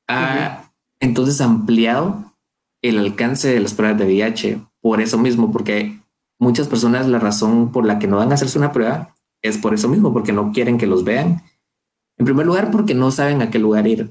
[0.07, 2.33] ha entonces ampliado
[2.81, 5.99] el alcance de las pruebas de VIH por eso mismo, porque
[6.39, 9.73] muchas personas la razón por la que no van a hacerse una prueba es por
[9.73, 11.43] eso mismo, porque no quieren que los vean.
[12.17, 14.09] En primer lugar, porque no saben a qué lugar ir.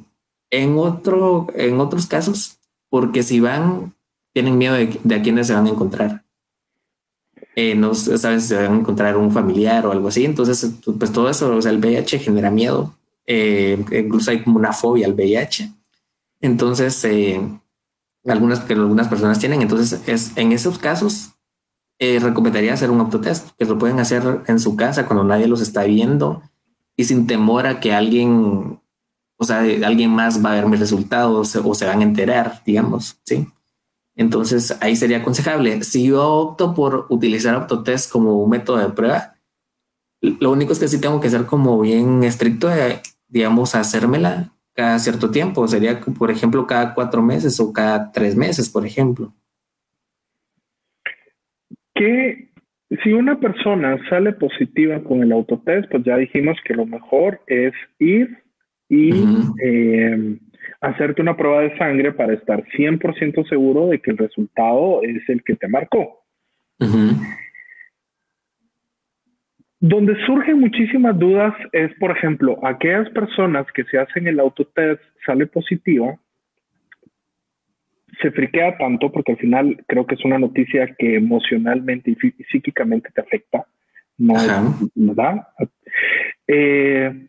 [0.50, 3.94] En otro, en otros casos, porque si van,
[4.32, 6.24] tienen miedo de, de a quiénes se van a encontrar.
[7.56, 10.24] Eh, no sabes si se van a encontrar un familiar o algo así.
[10.24, 12.94] Entonces, pues todo eso, o sea, el VIH genera miedo.
[13.26, 15.72] Eh, incluso hay como una fobia al VIH.
[16.40, 17.40] Entonces, eh,
[18.24, 19.62] algunas que algunas personas tienen.
[19.62, 21.30] Entonces, es en esos casos
[21.98, 25.84] recomendaría hacer un autotest que lo pueden hacer en su casa cuando nadie los está
[25.84, 26.42] viendo
[26.96, 28.80] y sin temor a que alguien,
[29.36, 33.18] o sea, alguien más va a ver mis resultados o se van a enterar, digamos,
[33.24, 33.46] sí.
[34.20, 35.82] Entonces ahí sería aconsejable.
[35.82, 39.36] Si yo opto por utilizar Autotest como un método de prueba,
[40.20, 44.98] lo único es que sí tengo que ser como bien estricto, de, digamos, hacérmela cada
[44.98, 45.66] cierto tiempo.
[45.66, 49.32] Sería, por ejemplo, cada cuatro meses o cada tres meses, por ejemplo.
[51.94, 52.50] Que
[53.02, 57.72] si una persona sale positiva con el autotest, pues ya dijimos que lo mejor es
[57.98, 58.36] ir
[58.86, 59.12] y
[60.80, 65.42] hacerte una prueba de sangre para estar 100% seguro de que el resultado es el
[65.44, 66.22] que te marcó.
[69.78, 75.46] Donde surgen muchísimas dudas es, por ejemplo, aquellas personas que se hacen el autotest sale
[75.46, 76.18] positiva,
[78.20, 83.10] se friquea tanto porque al final creo que es una noticia que emocionalmente y psíquicamente
[83.14, 83.64] te afecta,
[84.18, 84.34] ¿no?
[84.94, 85.46] ¿Verdad?
[86.46, 87.28] Eh,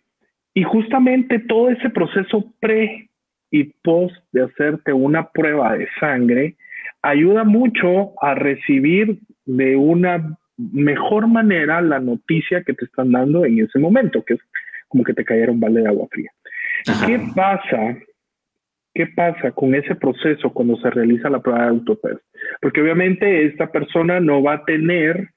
[0.54, 3.11] y justamente todo ese proceso pre
[3.52, 6.56] y post de hacerte una prueba de sangre
[7.02, 13.60] ayuda mucho a recibir de una mejor manera la noticia que te están dando en
[13.60, 14.40] ese momento, que es
[14.88, 16.32] como que te cayera un balde de agua fría.
[17.06, 17.98] ¿Qué pasa?
[18.94, 22.22] ¿Qué pasa con ese proceso cuando se realiza la prueba de autotest?
[22.62, 25.30] Porque obviamente esta persona no va a tener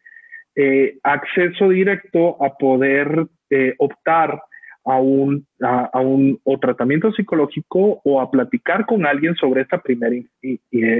[0.56, 4.40] eh, acceso directo a poder eh, optar
[4.84, 10.14] a un, a, un o tratamiento psicológico o a platicar con alguien sobre esta primera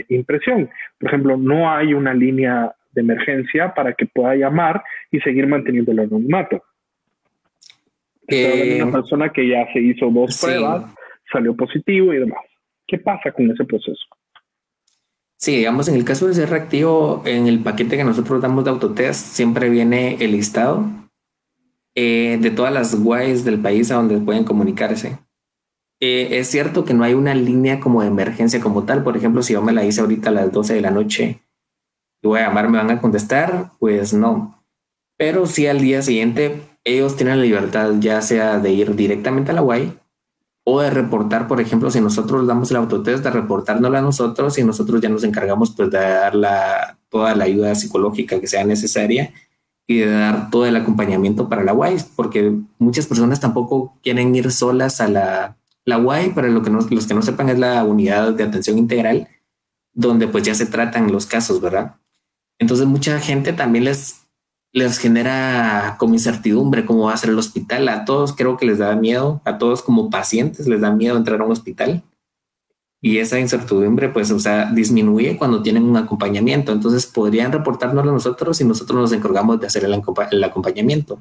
[0.08, 0.70] impresión.
[0.98, 5.92] Por ejemplo, no hay una línea de emergencia para que pueda llamar y seguir manteniendo
[5.92, 6.62] el anonimato.
[8.26, 10.94] Eh, una persona que ya se hizo dos pruebas,
[11.30, 12.40] salió positivo y demás.
[12.86, 14.04] ¿Qué pasa con ese proceso?
[15.36, 18.70] Sí, digamos, en el caso de ser reactivo, en el paquete que nosotros damos de
[18.70, 21.03] autotest, siempre viene el listado
[21.94, 25.18] eh, de todas las guays del país a donde pueden comunicarse.
[26.00, 29.02] Eh, es cierto que no hay una línea como de emergencia como tal.
[29.04, 31.40] Por ejemplo, si yo me la hice ahorita a las 12 de la noche
[32.20, 33.70] y voy a llamar, ¿me van a contestar?
[33.78, 34.62] Pues no.
[35.16, 39.54] Pero si al día siguiente ellos tienen la libertad ya sea de ir directamente a
[39.54, 39.98] la UAI
[40.66, 44.64] o de reportar, por ejemplo, si nosotros damos el autotest, de reportárnoslo a nosotros y
[44.64, 49.32] nosotros ya nos encargamos pues de dar la, toda la ayuda psicológica que sea necesaria
[49.86, 54.50] y de dar todo el acompañamiento para la UAI, porque muchas personas tampoco quieren ir
[54.50, 58.32] solas a la, la UAI, para lo que los que no sepan es la unidad
[58.32, 59.28] de atención integral,
[59.92, 61.96] donde pues ya se tratan los casos, ¿verdad?
[62.58, 64.24] Entonces mucha gente también les
[64.74, 67.88] les genera como incertidumbre cómo va a ser el hospital.
[67.88, 71.40] A todos creo que les da miedo, a todos como pacientes les da miedo entrar
[71.40, 72.02] a un hospital.
[73.06, 76.72] Y esa incertidumbre, pues, o sea, disminuye cuando tienen un acompañamiento.
[76.72, 81.20] Entonces podrían reportarnos a nosotros y nosotros nos encargamos de hacer el, acompañamiento.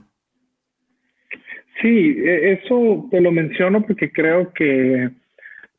[1.81, 5.09] Sí, e, eso te lo menciono porque creo que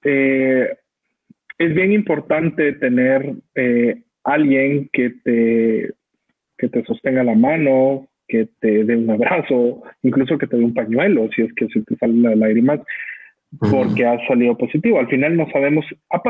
[0.05, 0.77] eh,
[1.57, 5.95] es bien importante tener eh, alguien que te
[6.59, 10.75] que te sostenga la mano, que te dé un abrazo, incluso que te dé un
[10.75, 12.81] pañuelo si es que se te sale la lágrimas,
[13.59, 14.99] porque has salido positivo.
[14.99, 15.85] Al final no sabemos,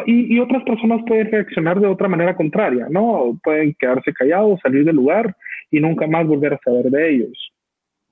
[0.07, 3.39] y, y, otras personas pueden reaccionar de otra manera contraria, ¿no?
[3.43, 5.35] Pueden quedarse callados, salir del lugar
[5.71, 7.53] y nunca más volver a saber de ellos.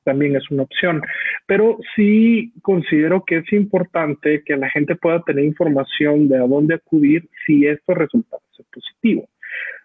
[0.04, 1.02] También es una opción.
[1.46, 6.74] Pero sí considero que es importante que la gente pueda tener información de a dónde
[6.74, 9.28] acudir si esto resulta ser positivo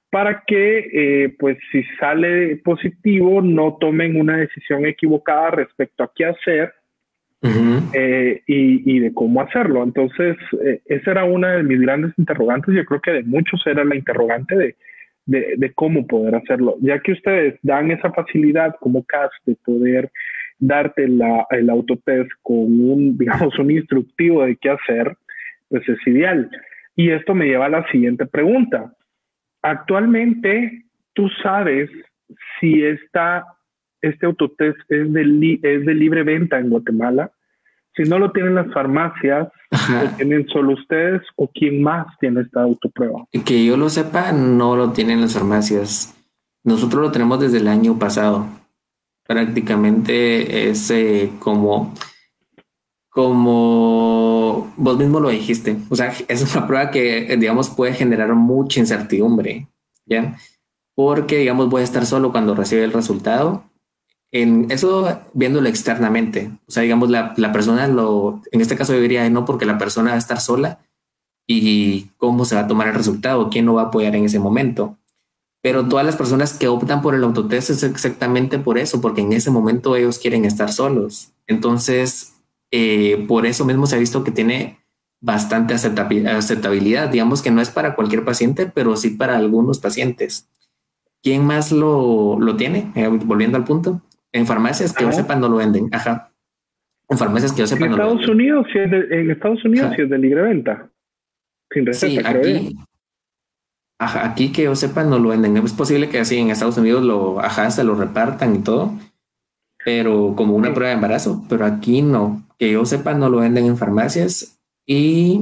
[0.09, 6.25] para que, eh, pues, si sale positivo, no tomen una decisión equivocada respecto a qué
[6.25, 6.73] hacer
[7.41, 9.83] eh, y, de cómo hacerlo.
[9.83, 12.73] Entonces, eh, esa era una de mis grandes interrogantes.
[12.73, 14.75] Yo creo que de muchos era la interrogante de,
[15.25, 20.09] de, cómo poder hacerlo, ya que ustedes dan esa facilidad como CAS de poder
[20.57, 25.15] darte el autotest con un, digamos, un instructivo de qué hacer,
[25.69, 26.49] pues es ideal.
[26.95, 28.93] Y esto me lleva a la siguiente pregunta
[29.61, 31.89] actualmente tú sabes
[32.59, 33.45] si esta,
[34.01, 37.31] este autotest es de, es de libre venta en Guatemala.
[37.95, 42.61] Si no lo tienen las farmacias, ¿lo tienen solo ustedes o quién más tiene esta
[42.61, 43.25] autoprueba?
[43.45, 46.15] Que yo lo sepa, no lo tienen las farmacias.
[46.63, 48.45] Nosotros lo tenemos desde el año pasado.
[49.25, 51.93] Prácticamente es eh, como,
[53.09, 55.77] como vos mismo lo dijiste.
[55.89, 59.67] O sea, es una prueba que, digamos, puede generar mucha incertidumbre.
[60.07, 60.37] ¿ya?
[60.95, 63.63] Porque, digamos, voy a estar solo cuando recibe el resultado.
[64.31, 68.99] En eso viéndolo externamente, o sea, digamos, la, la persona lo, en este caso yo
[68.99, 70.79] diría no porque la persona va a estar sola
[71.47, 74.39] y cómo se va a tomar el resultado, quién no va a apoyar en ese
[74.39, 74.97] momento.
[75.61, 79.33] Pero todas las personas que optan por el autotest es exactamente por eso, porque en
[79.33, 81.31] ese momento ellos quieren estar solos.
[81.47, 82.33] Entonces,
[82.71, 84.79] eh, por eso mismo se ha visto que tiene
[85.19, 87.09] bastante aceptabilidad.
[87.09, 90.47] Digamos que no es para cualquier paciente, pero sí para algunos pacientes.
[91.23, 92.91] ¿Quién más lo, lo tiene?
[92.95, 94.01] Eh, volviendo al punto.
[94.37, 95.89] En farmacias que yo sepa no lo venden.
[95.91, 96.31] Ajá.
[97.09, 100.03] En farmacias que yo sepa en Estados Unidos, si es de, en Estados Unidos si
[100.03, 100.89] es de libre venta.
[101.71, 102.77] Sin receta, sí, aquí,
[103.99, 105.57] ajá, aquí que yo sepa no lo venden.
[105.57, 108.93] Es posible que así en Estados Unidos lo, ajá, se lo repartan y todo,
[109.83, 112.43] pero como una prueba de embarazo, pero aquí no.
[112.59, 115.41] Que yo sepa no lo venden en farmacias y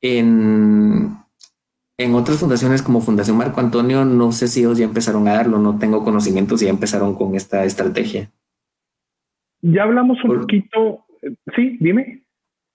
[0.00, 1.16] en,
[1.98, 5.58] en otras fundaciones como Fundación Marco Antonio, no sé si ellos ya empezaron a darlo,
[5.58, 8.30] no tengo conocimiento si ya empezaron con esta estrategia.
[9.60, 11.04] Ya hablamos un poquito,
[11.54, 12.24] sí, dime.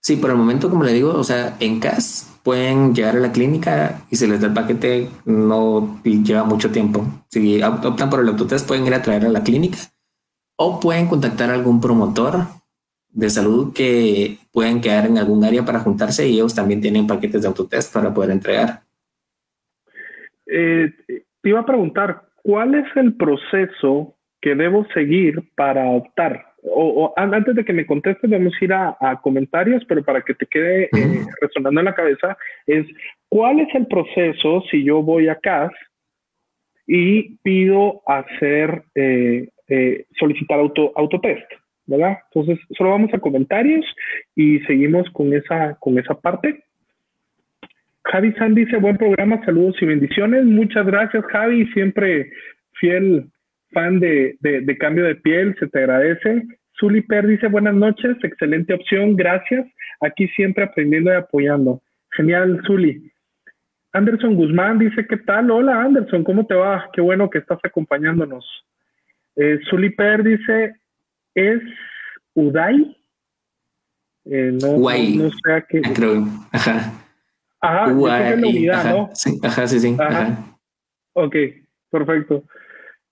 [0.01, 3.33] Sí, por el momento, como le digo, o sea, en CAS pueden llegar a la
[3.33, 7.05] clínica y se les da el paquete, no lleva mucho tiempo.
[7.29, 9.79] Si optan por el autotest, pueden ir a traer a la clínica
[10.55, 12.47] o pueden contactar a algún promotor
[13.09, 17.41] de salud que pueden quedar en algún área para juntarse y ellos también tienen paquetes
[17.41, 18.86] de autotest para poder entregar.
[20.49, 26.45] Eh, te iba a preguntar, ¿cuál es el proceso que debo seguir para optar?
[26.63, 30.45] O, antes de que me contestes, vamos a ir a, comentarios, pero para que te
[30.45, 32.85] quede eh, resonando en la cabeza, es
[33.29, 35.71] ¿cuál es el proceso si yo voy a CAS
[36.85, 39.49] y pido hacer, eh,
[40.17, 41.49] solicitar auto, autotest?
[41.87, 42.19] ¿verdad?
[42.33, 43.85] Entonces, solo vamos a comentarios
[44.35, 46.63] y seguimos con esa, con esa parte.
[48.11, 50.45] Javi San dice, buen programa, saludos y bendiciones.
[50.45, 52.31] Muchas gracias, Javi, siempre
[52.79, 53.29] fiel
[53.71, 56.43] fan de, de, cambio de piel, se te agradece.
[56.79, 59.65] Zuli Per dice, buenas noches, excelente opción, gracias.
[59.99, 61.81] Aquí siempre aprendiendo y apoyando.
[62.11, 63.11] Genial, Zuli.
[63.91, 65.51] Anderson Guzmán dice, ¿qué tal?
[65.51, 66.89] Hola, Anderson, ¿cómo te va?
[66.93, 68.45] Qué bueno que estás acompañándonos.
[69.35, 70.75] Eh, Zuli Per dice,
[71.35, 71.61] es
[72.35, 72.95] Uday.
[74.25, 75.81] Eh, no, no, sé a qué.
[75.81, 77.06] Creo, ajá.
[77.61, 79.09] Ajá, Uday, la unidad, ajá, ¿no?
[79.13, 79.95] Sí, ajá, sí, sí.
[79.99, 80.57] Ajá.
[81.13, 81.35] Ok,
[81.89, 82.43] perfecto.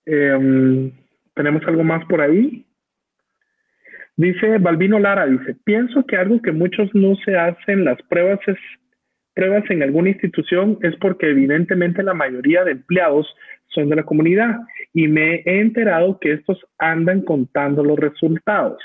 [0.04, 0.92] Eh,
[1.34, 2.64] ¿Tenemos algo más por ahí?
[4.16, 8.56] Dice Balbino Lara, dice, pienso que algo que muchos no se hacen las pruebas es
[9.34, 13.26] pruebas en alguna institución es porque evidentemente la mayoría de empleados
[13.68, 14.60] son de la comunidad
[14.94, 18.82] y me he enterado que estos andan contando los resultados.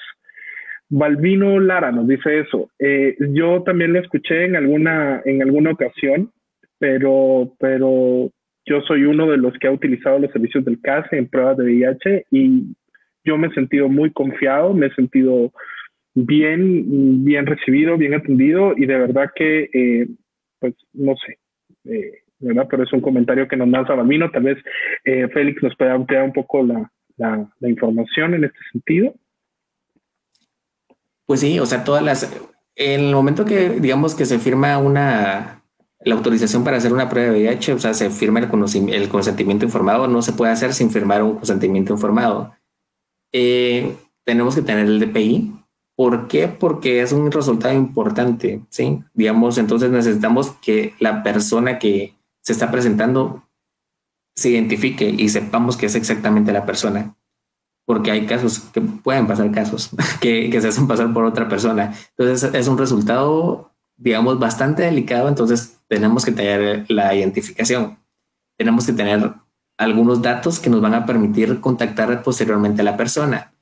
[0.92, 2.70] Balbino Lara nos dice eso.
[2.78, 6.32] Eh, yo también lo escuché en alguna, en alguna ocasión,
[6.78, 8.30] pero, pero
[8.66, 11.64] yo soy uno de los que ha utilizado los servicios del CASE en pruebas de
[11.64, 12.76] VIH y
[13.24, 15.52] yo me he sentido muy confiado, me he sentido
[16.14, 20.08] bien, bien recibido, bien atendido y de verdad que, eh,
[20.60, 21.38] pues, no sé,
[21.86, 22.68] eh, ¿verdad?
[22.70, 24.30] Pero es un comentario que nos lanza Balbino.
[24.30, 24.58] Tal vez
[25.06, 29.14] eh, Félix nos pueda ampliar un poco la, la, información en este sentido.
[31.32, 32.30] Pues sí, o sea, todas las...
[32.76, 35.64] En el momento que, digamos, que se firma una...
[36.02, 38.50] La autorización para hacer una prueba de VIH, o sea, se firma el,
[38.90, 42.54] el consentimiento informado, no se puede hacer sin firmar un consentimiento informado.
[43.32, 45.54] Eh, tenemos que tener el DPI.
[45.96, 46.50] ¿Por qué?
[46.50, 49.02] Porque es un resultado importante, ¿sí?
[49.14, 53.48] Digamos, entonces necesitamos que la persona que se está presentando
[54.36, 57.16] se identifique y sepamos que es exactamente la persona.
[57.92, 59.90] Porque hay casos que pueden pasar casos
[60.22, 61.94] que, que se hacen pasar por otra persona.
[62.18, 65.28] Entonces es un resultado, digamos, bastante delicado.
[65.28, 68.00] Entonces tenemos que tener la identificación.
[68.58, 69.34] Tenemos que tener
[69.78, 73.54] algunos datos que nos van a permitir contactar posteriormente a la persona.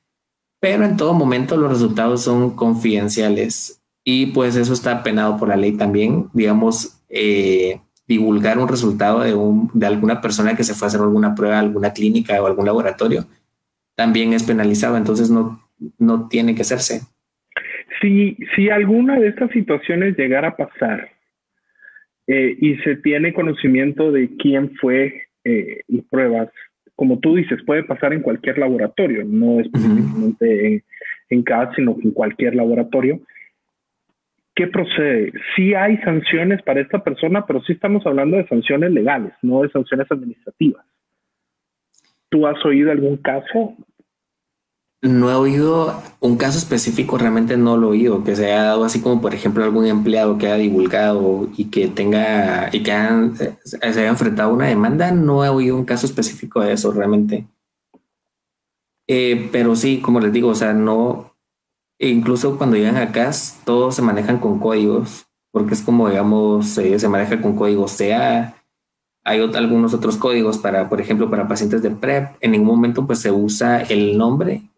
[0.60, 5.56] Pero en todo momento los resultados son confidenciales y pues eso está penado por la
[5.56, 6.30] ley también.
[6.32, 11.00] Digamos, eh, divulgar un resultado de, un, de alguna persona que se fue a hacer
[11.00, 13.26] alguna prueba, alguna clínica o algún laboratorio,
[14.00, 15.60] también es penalizado, entonces no,
[15.98, 17.02] no tiene que hacerse.
[18.00, 21.10] Si, si alguna de estas situaciones llegara a pasar
[22.26, 26.48] eh, y se tiene conocimiento de quién fue eh, y pruebas,
[26.96, 30.82] como tú dices, puede pasar en cualquier laboratorio, no específicamente en,
[31.28, 33.20] en CAD, sino en cualquier laboratorio.
[34.54, 35.34] ¿qué procede?
[35.54, 39.70] Sí hay sanciones para esta persona, pero sí estamos hablando de sanciones legales, no de
[39.70, 40.86] sanciones administrativas.
[42.30, 43.76] ¿Tú has oído algún caso?
[45.02, 48.84] No he oído un caso específico, realmente no lo he oído, que se haya dado
[48.84, 52.92] así como, por ejemplo, algún empleado que haya divulgado y que tenga y que
[53.64, 55.10] se haya enfrentado a una demanda.
[55.10, 57.46] No he oído un caso específico de eso realmente.
[59.08, 61.34] Eh, pero sí, como les digo, o sea, no,
[61.98, 63.30] e incluso cuando llegan acá,
[63.64, 68.54] todos se manejan con códigos, porque es como, digamos, se maneja con códigos sea
[69.24, 72.36] Hay algunos otros códigos para, por ejemplo, para pacientes de PrEP.
[72.40, 74.70] En ningún momento pues se usa el nombre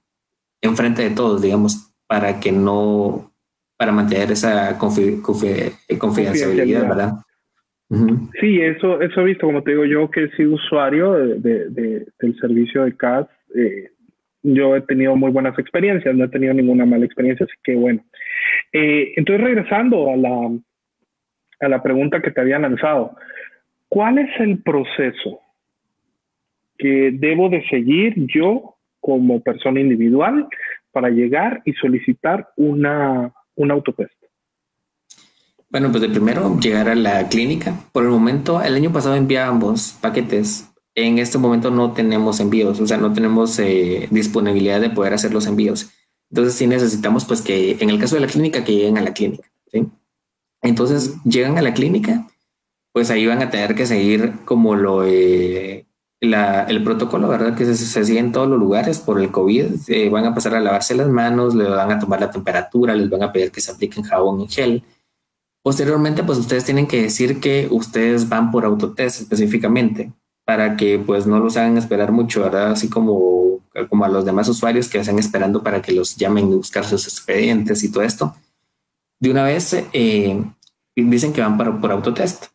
[0.62, 3.32] enfrente de todos, digamos, para que no,
[3.76, 7.12] para mantener esa confidencialidad, ¿verdad?
[8.40, 12.38] Sí, eso, eso he visto, como te digo yo, que he sido usuario de, del
[12.40, 13.90] servicio de CAS, eh,
[14.42, 18.02] yo he tenido muy buenas experiencias, no he tenido ninguna mala experiencia, así que bueno.
[18.72, 20.50] Eh, entonces, regresando a la,
[21.60, 23.14] a la pregunta que te había lanzado,
[23.88, 25.40] ¿cuál es el proceso
[26.78, 30.48] que debo de seguir yo como persona individual
[30.90, 34.14] para llegar y solicitar una, un autotest?
[35.68, 37.74] Bueno, pues de primero llegar a la clínica.
[37.92, 42.86] Por el momento, el año pasado enviábamos paquetes en este momento no tenemos envíos, o
[42.86, 45.90] sea, no tenemos eh, disponibilidad de poder hacer los envíos.
[46.30, 49.12] Entonces sí necesitamos pues que en el caso de la clínica que lleguen a la
[49.12, 49.48] clínica.
[50.62, 52.28] Entonces llegan a la clínica,
[52.92, 55.86] pues ahí van a tener que seguir como lo eh,
[56.22, 57.56] el protocolo, ¿verdad?
[57.56, 59.88] Que se, sigue en todos los lugares por el COVID.
[59.88, 63.10] Eh, van a pasar a lavarse las manos, le van a tomar la temperatura, les
[63.10, 64.84] van a pedir que se apliquen jabón y gel.
[65.62, 70.12] Posteriormente, pues ustedes tienen que decir que ustedes van por autotest específicamente
[70.44, 72.72] para que pues no los hagan esperar mucho, ¿verdad?
[72.72, 76.54] Así como, como a los demás usuarios que están esperando para que los llamen y
[76.54, 78.34] buscar sus expedientes y todo esto.
[79.18, 80.44] De una vez eh,
[80.94, 82.46] dicen que van para, por autotest.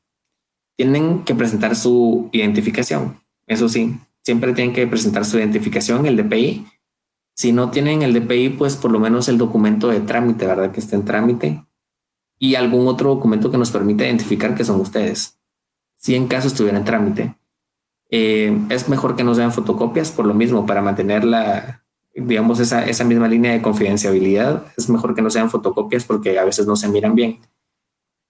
[0.78, 3.27] Tienen que presentar su identificación.
[3.48, 6.68] Eso sí, siempre tienen que presentar su identificación, el DPI.
[7.34, 10.72] Si no tienen el DPI, pues por lo menos el documento de trámite, ¿verdad?
[10.72, 11.66] Que está en trámite.
[12.38, 15.40] Y algún otro documento que nos permita identificar que son ustedes.
[15.96, 17.36] Si en caso estuviera en trámite.
[18.10, 21.84] Eh, es mejor que no sean fotocopias por lo mismo, para mantener la,
[22.14, 24.66] digamos, esa, esa misma línea de confidencialidad.
[24.76, 27.40] Es mejor que no sean fotocopias porque a veces no se miran bien.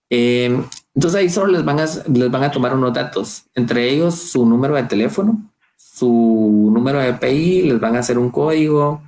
[0.10, 0.64] Eh,
[0.98, 4.48] entonces ahí solo les van, a, les van a tomar unos datos, entre ellos su
[4.48, 5.40] número de teléfono,
[5.76, 9.04] su número de EPI, les van a hacer un código,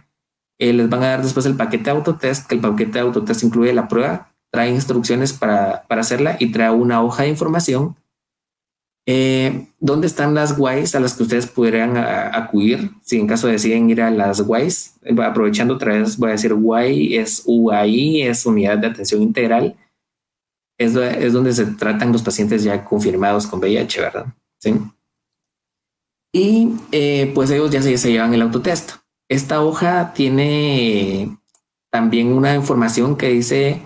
[0.59, 3.87] eh, les van a dar después el paquete autotest, que el paquete autotest incluye la
[3.87, 7.95] prueba, trae instrucciones para, para hacerla y trae una hoja de información
[9.07, 13.89] Eh, ¿Dónde están las guays a las que ustedes podrían acudir si en caso deciden
[13.89, 14.93] ir a las guays?
[15.17, 19.75] Aprovechando otra vez, voy a decir guay es UAI, es Unidad de Atención Integral.
[20.79, 20.93] Es,
[21.33, 24.25] donde se tratan los pacientes ya confirmados con VIH, ¿verdad?
[24.59, 24.73] Sí.
[26.33, 28.93] Y eh, pues ellos ya se, se llevan el autotest.
[29.27, 31.37] Esta hoja tiene
[31.91, 33.81] también una información que dice,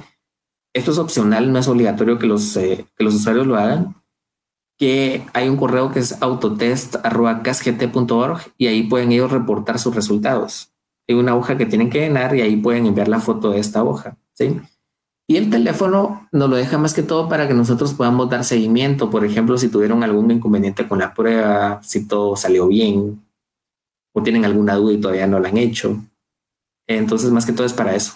[0.73, 3.95] esto es opcional, no es obligatorio que los, eh, que los usuarios lo hagan,
[4.77, 10.69] que hay un correo que es autotest.casgt.org y ahí pueden ellos reportar sus resultados.
[11.07, 13.83] Hay una hoja que tienen que llenar y ahí pueden enviar la foto de esta
[13.83, 14.15] hoja.
[14.33, 14.61] ¿sí?
[15.25, 19.09] Y el teléfono nos lo deja más que todo para que nosotros podamos dar seguimiento.
[19.09, 23.21] Por ejemplo, si tuvieron algún inconveniente con la prueba, si todo salió bien
[24.13, 25.97] o tienen alguna duda y todavía no la han hecho.
[26.87, 28.13] Entonces, más que todo es para eso.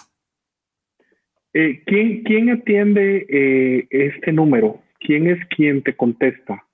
[1.54, 4.80] Eh, ¿quién, ¿quién, atiende eh, este número?
[5.00, 6.64] ¿Quién es quien te contesta?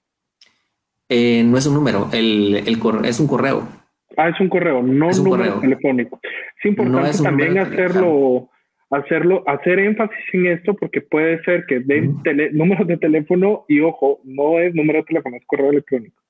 [1.09, 3.69] Eh, no es un número, el, el es un correo.
[4.17, 6.21] Ah, es un correo, no un número telefónico.
[6.23, 8.49] Es importante también hacerlo,
[8.97, 12.21] hacerlo, hacer énfasis en esto porque puede ser que den
[12.53, 16.23] números de teléfono y ojo, no es número de teléfono, es correo electrónico.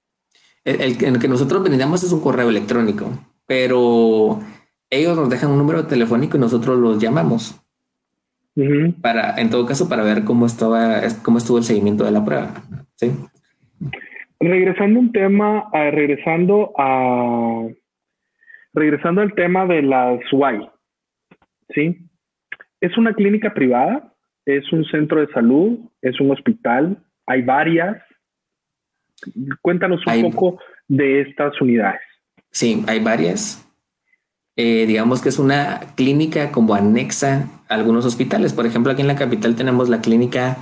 [0.65, 3.07] El, el, que nosotros brindamos es un correo electrónico,
[3.47, 4.41] pero
[4.91, 7.61] ellos nos dejan un número telefónico y nosotros los llamamos.
[9.03, 12.55] Para, en todo caso, para ver cómo estaba, cómo estuvo el seguimiento de la prueba.
[12.95, 13.11] Sí.
[14.39, 17.67] Regresando un tema, regresando a
[18.73, 20.69] regresando al tema de las UAI,
[21.75, 22.04] ¿sí?
[22.85, 24.15] Es una clínica privada,
[24.45, 27.97] es un centro de salud, es un hospital, hay varias.
[29.63, 32.03] Cuéntanos un poco de estas unidades.
[32.51, 33.67] Sí, hay varias.
[34.57, 38.53] Eh, digamos que es una clínica como anexa a algunos hospitales.
[38.53, 40.59] Por ejemplo, aquí en la capital tenemos la clínica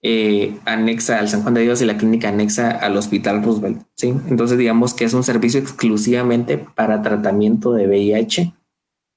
[0.00, 3.82] eh, anexa al San Juan de Dios y la clínica anexa al Hospital Roosevelt.
[3.96, 4.14] ¿sí?
[4.30, 8.54] Entonces, digamos que es un servicio exclusivamente para tratamiento de VIH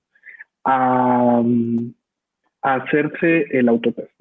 [0.66, 1.44] a,
[2.64, 4.12] a hacerse el autotest?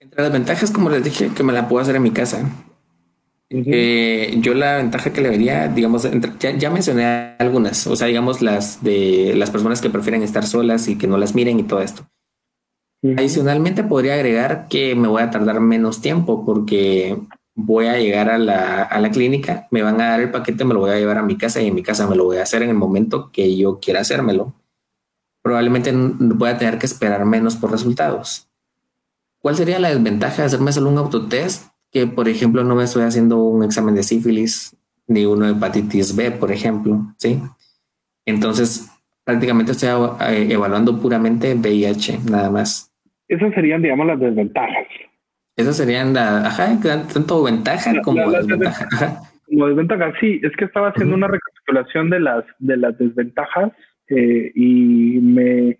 [0.00, 2.50] Entre las ventajas, como les dije, que me la puedo hacer en mi casa
[3.48, 8.82] eh, yo la ventaja que le vería, digamos, ya, mencioné algunas, o sea, digamos las
[8.82, 12.06] de las personas que prefieren estar solas y que no las miren y todo esto.
[13.16, 17.16] Adicionalmente podría agregar que me voy a tardar menos tiempo porque
[17.54, 20.74] voy a llegar a la, a la, clínica, me van a dar el paquete, me
[20.74, 22.42] lo voy a llevar a mi casa y en mi casa me lo voy a
[22.42, 24.54] hacer en el momento que yo quiera hacérmelo.
[25.42, 28.48] Probablemente voy a tener que esperar menos por resultados.
[29.38, 31.75] ¿Cuál sería la desventaja de hacerme solo un autotest?
[31.96, 34.76] Que, por ejemplo, no me estoy haciendo un examen de sífilis
[35.06, 37.40] ni uno de hepatitis B, por ejemplo, ¿sí?
[38.26, 38.92] Entonces,
[39.24, 39.88] prácticamente estoy
[40.28, 42.94] eh, evaluando puramente VIH, nada más.
[43.28, 44.86] Esas serían, digamos, las desventajas.
[45.56, 46.78] Esas serían, la, ajá,
[47.14, 48.88] tanto ventaja como desventaja.
[49.46, 53.72] Como desventaja, sí, es que estaba haciendo una recapitulación de las, de las desventajas
[54.10, 55.78] eh, y me,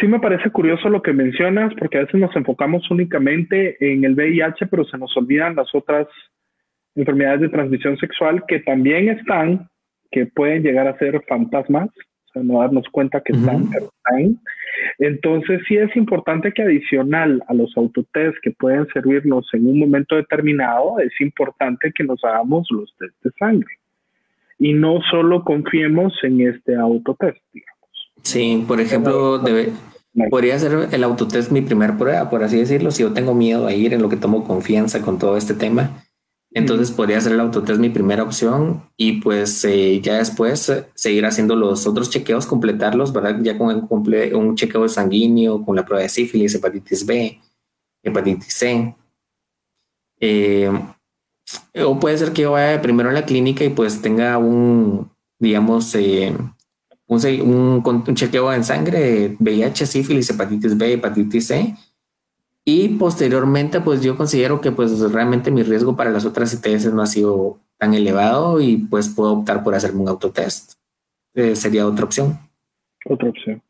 [0.00, 4.14] Sí me parece curioso lo que mencionas, porque a veces nos enfocamos únicamente en el
[4.14, 6.06] VIH, pero se nos olvidan las otras
[6.94, 9.68] enfermedades de transmisión sexual que también están,
[10.10, 14.38] que pueden llegar a ser fantasmas, o sea, no darnos cuenta que están, pero están.
[14.98, 20.16] Entonces sí es importante que adicional a los autotest que pueden servirnos en un momento
[20.16, 23.78] determinado, es importante que nos hagamos los test de sangre
[24.58, 27.73] y no solo confiemos en este autotest, digamos.
[28.24, 29.72] Sí, por ejemplo, debe,
[30.30, 33.74] podría ser el autotest mi primer prueba, por así decirlo, si yo tengo miedo a
[33.74, 36.04] ir en lo que tomo confianza con todo este tema
[36.54, 41.26] entonces podría ser el autotest mi primera opción y pues eh, ya después eh, seguir
[41.26, 43.40] haciendo los otros chequeos, completarlos, ¿verdad?
[43.42, 47.40] Ya con un chequeo sanguíneo, con la prueba de sífilis, hepatitis B,
[48.04, 48.94] hepatitis C.
[50.20, 50.70] Eh,
[51.84, 55.10] o puede ser que yo vaya primero a la clínica y pues tenga un,
[55.40, 55.92] digamos,
[57.06, 57.20] un,
[57.84, 61.74] un, un, chequeo en sangre, VIH, sífilis, hepatitis B, hepatitis C
[62.64, 67.02] y posteriormente, pues yo considero que pues realmente mi riesgo para las otras ITS no
[67.02, 70.72] ha sido tan elevado y pues puedo optar por hacerme un autotest.
[71.34, 72.38] Eh, sería otra opción.
[73.04, 73.60] Otra opción.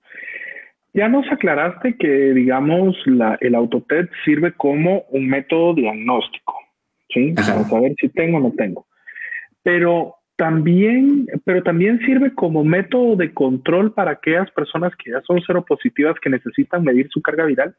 [0.93, 6.55] Ya nos aclaraste que, digamos, la, el autotest sirve como un método diagnóstico,
[7.09, 7.33] ¿sí?
[7.33, 8.87] Para saber si tengo o no tengo.
[9.65, 15.41] Pero también, pero también sirve como método de control para aquellas personas que ya son
[15.43, 17.77] seropositivas que necesitan medir su carga viral.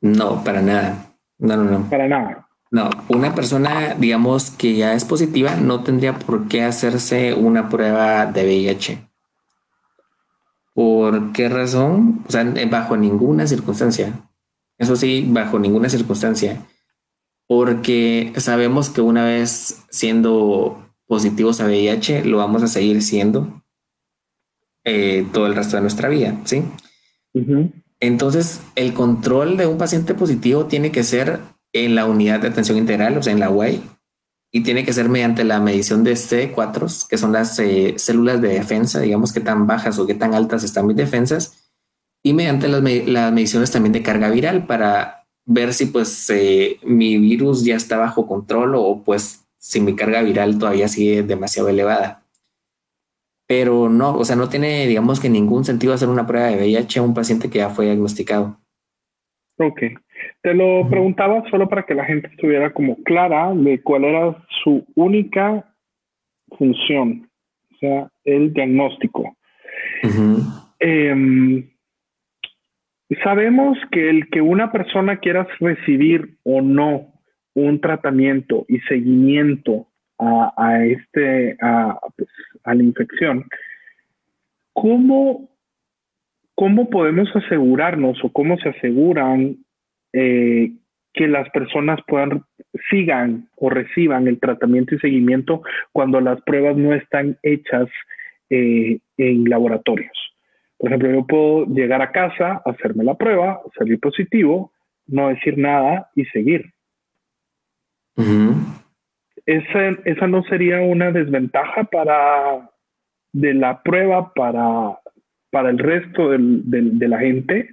[0.00, 1.12] No, para nada.
[1.38, 1.90] No, no, no.
[1.90, 2.46] Para nada.
[2.72, 8.26] No, una persona, digamos, que ya es positiva, no tendría por qué hacerse una prueba
[8.26, 8.98] de VIH.
[10.74, 12.22] ¿Por qué razón?
[12.26, 14.12] O sea, bajo ninguna circunstancia.
[14.78, 16.60] Eso sí, bajo ninguna circunstancia.
[17.46, 23.64] Porque sabemos que una vez siendo positivos a VIH, lo vamos a seguir siendo
[24.84, 26.62] eh, todo el resto de nuestra vida, ¿sí?
[27.98, 31.40] Entonces, el control de un paciente positivo tiene que ser
[31.72, 33.82] en la unidad de atención integral, o sea, en la UAI,
[34.52, 38.50] y tiene que ser mediante la medición de C4, que son las eh, células de
[38.50, 41.72] defensa, digamos que tan bajas o qué tan altas están mis defensas,
[42.22, 42.82] y mediante las,
[43.32, 48.28] mediciones también de carga viral para ver si pues eh, mi virus ya está bajo
[48.28, 52.20] control o pues si mi carga viral todavía sigue demasiado elevada
[53.50, 57.00] pero no, o sea, no tiene, digamos que ningún sentido hacer una prueba de VIH
[57.00, 58.56] a un paciente que ya fue diagnosticado.
[59.56, 59.82] Ok.
[60.40, 64.86] Te lo preguntaba solo para que la gente estuviera como clara de cuál era su
[64.94, 65.64] única
[66.56, 67.28] función,
[67.72, 69.34] o sea, el diagnóstico.
[70.78, 71.68] Em,
[73.24, 77.09] sabemos que el que una persona quiera recibir o no
[77.54, 79.86] un tratamiento y seguimiento
[80.18, 81.56] a, este,
[82.16, 82.28] pues,
[82.64, 83.46] a, la infección,
[84.74, 85.48] ¿cómo,
[86.54, 89.56] ¿cómo podemos asegurarnos o cómo se aseguran
[90.12, 90.72] eh,
[91.14, 92.44] que las personas puedan
[92.88, 97.88] sigan o reciban el tratamiento y seguimiento cuando las pruebas no están hechas
[98.48, 100.12] eh, en laboratorios.
[100.78, 104.72] Por ejemplo, yo puedo llegar a casa, hacerme la prueba, salir positivo,
[105.06, 106.72] no decir nada y seguir
[109.46, 112.70] esa, esa no sería una desventaja para
[113.32, 114.98] de la prueba para,
[115.50, 117.70] para el resto del, de la gente.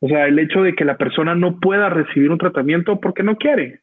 [0.00, 3.36] O sea, el hecho de que la persona no pueda recibir un tratamiento porque no
[3.36, 3.80] quiere.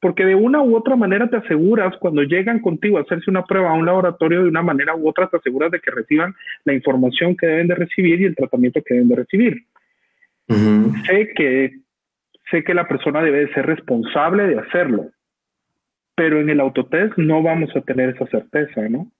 [0.00, 3.70] Porque de una u otra manera te aseguras, cuando llegan contigo a hacerse una prueba
[3.70, 7.36] a un laboratorio, de una manera u otra te aseguras de que reciban la información
[7.36, 9.62] que deben de recibir y el tratamiento que deben de recibir.
[11.06, 11.72] Sé que
[12.50, 15.10] sé que la persona debe de ser responsable de hacerlo,
[16.16, 19.12] pero en el autotest no vamos a tener esa certeza, ¿no?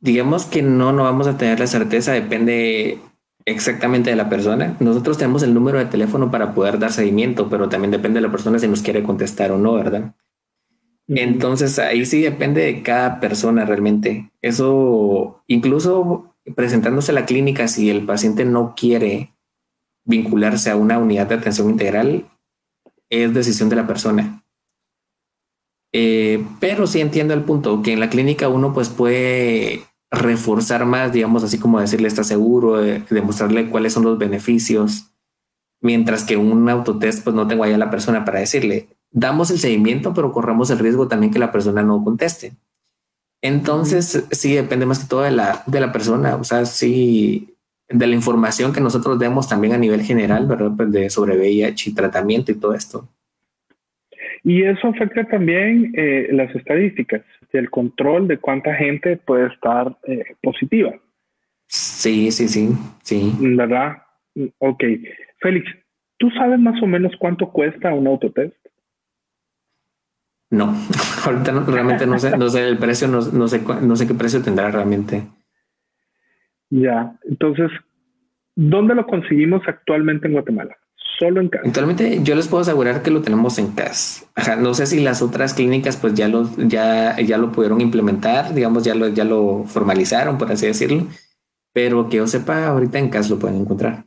[0.00, 2.98] Digamos que no, no vamos a tener la certeza, depende
[3.44, 4.76] exactamente de la persona.
[4.80, 8.30] Nosotros tenemos el número de teléfono para poder dar seguimiento, pero también depende de la
[8.30, 10.14] persona si nos quiere contestar o no, ¿verdad?
[11.08, 14.30] Entonces ahí sí depende de cada persona realmente.
[14.40, 19.34] Eso, incluso presentándose a la clínica, si el paciente no quiere
[20.04, 22.26] vincularse a una unidad de atención integral,
[23.10, 24.43] es decisión de la persona.
[25.96, 31.12] Eh, pero sí entiendo el punto, que en la clínica uno pues puede reforzar más,
[31.12, 35.12] digamos así como decirle está seguro, eh, demostrarle cuáles son los beneficios,
[35.80, 39.60] mientras que un autotest pues no tengo ahí a la persona para decirle, damos el
[39.60, 42.56] seguimiento, pero corremos el riesgo también que la persona no conteste.
[43.40, 47.54] Entonces, sí, depende más que todo de la, de la persona, o sea, sí,
[47.88, 50.72] de la información que nosotros demos también a nivel general, ¿verdad?
[50.76, 53.08] Pues de sobre VIH y tratamiento y todo esto.
[54.44, 57.22] Y eso afecta también eh, las estadísticas,
[57.52, 60.92] el control de cuánta gente puede estar eh, positiva.
[61.66, 62.68] Sí, sí, sí,
[63.02, 63.32] sí.
[63.40, 64.02] ¿Verdad?
[64.58, 64.84] Ok.
[65.40, 65.66] Félix,
[66.18, 68.54] ¿tú sabes más o menos cuánto cuesta un autotest?
[70.50, 70.74] No,
[71.24, 74.42] ahorita realmente no sé, no sé el precio, no, no, sé, no sé qué precio
[74.42, 75.22] tendrá realmente.
[76.68, 77.70] Ya, entonces,
[78.54, 80.76] ¿dónde lo conseguimos actualmente en Guatemala?
[81.18, 81.64] Solo en casa.
[81.66, 84.26] Actualmente yo les puedo asegurar que lo tenemos en casa.
[84.58, 88.84] no sé si las otras clínicas pues ya lo, ya, ya lo pudieron implementar, digamos,
[88.84, 91.06] ya lo, ya lo formalizaron, por así decirlo,
[91.72, 94.04] pero que yo sepa, ahorita en casa lo pueden encontrar.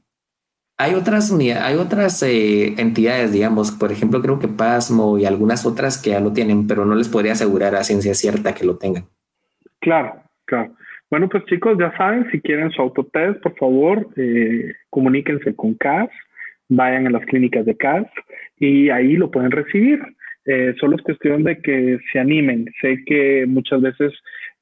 [0.80, 6.00] Hay otras hay otras eh, entidades, digamos, por ejemplo, creo que Pasmo y algunas otras
[6.00, 9.06] que ya lo tienen, pero no les podría asegurar a ciencia cierta que lo tengan.
[9.80, 10.76] Claro, claro.
[11.10, 16.10] Bueno, pues chicos, ya saben, si quieren su autotest, por favor, eh, comuníquense con CAS,
[16.70, 18.08] vayan a las clínicas de CAS
[18.58, 20.00] y ahí lo pueden recibir.
[20.46, 22.66] Eh, solo es cuestión de que se animen.
[22.82, 24.14] Sé que muchas veces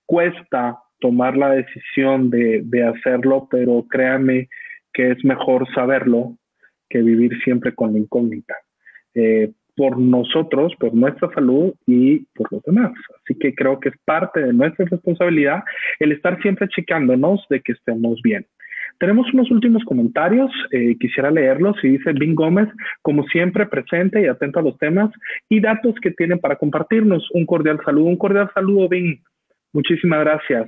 [0.05, 4.49] cuesta tomar la decisión de, de hacerlo, pero créanme
[4.93, 6.37] que es mejor saberlo
[6.89, 8.55] que vivir siempre con la incógnita.
[9.13, 12.93] Eh, por nosotros, por nuestra salud y por los demás.
[13.21, 15.63] Así que creo que es parte de nuestra responsabilidad
[15.99, 18.45] el estar siempre checándonos de que estemos bien.
[18.99, 22.69] Tenemos unos últimos comentarios, eh, quisiera leerlos y dice Vin Gómez,
[23.01, 25.11] como siempre presente y atento a los temas
[25.49, 27.29] y datos que tienen para compartirnos.
[27.31, 29.21] Un cordial saludo, un cordial saludo Vin.
[29.73, 30.67] Muchísimas gracias.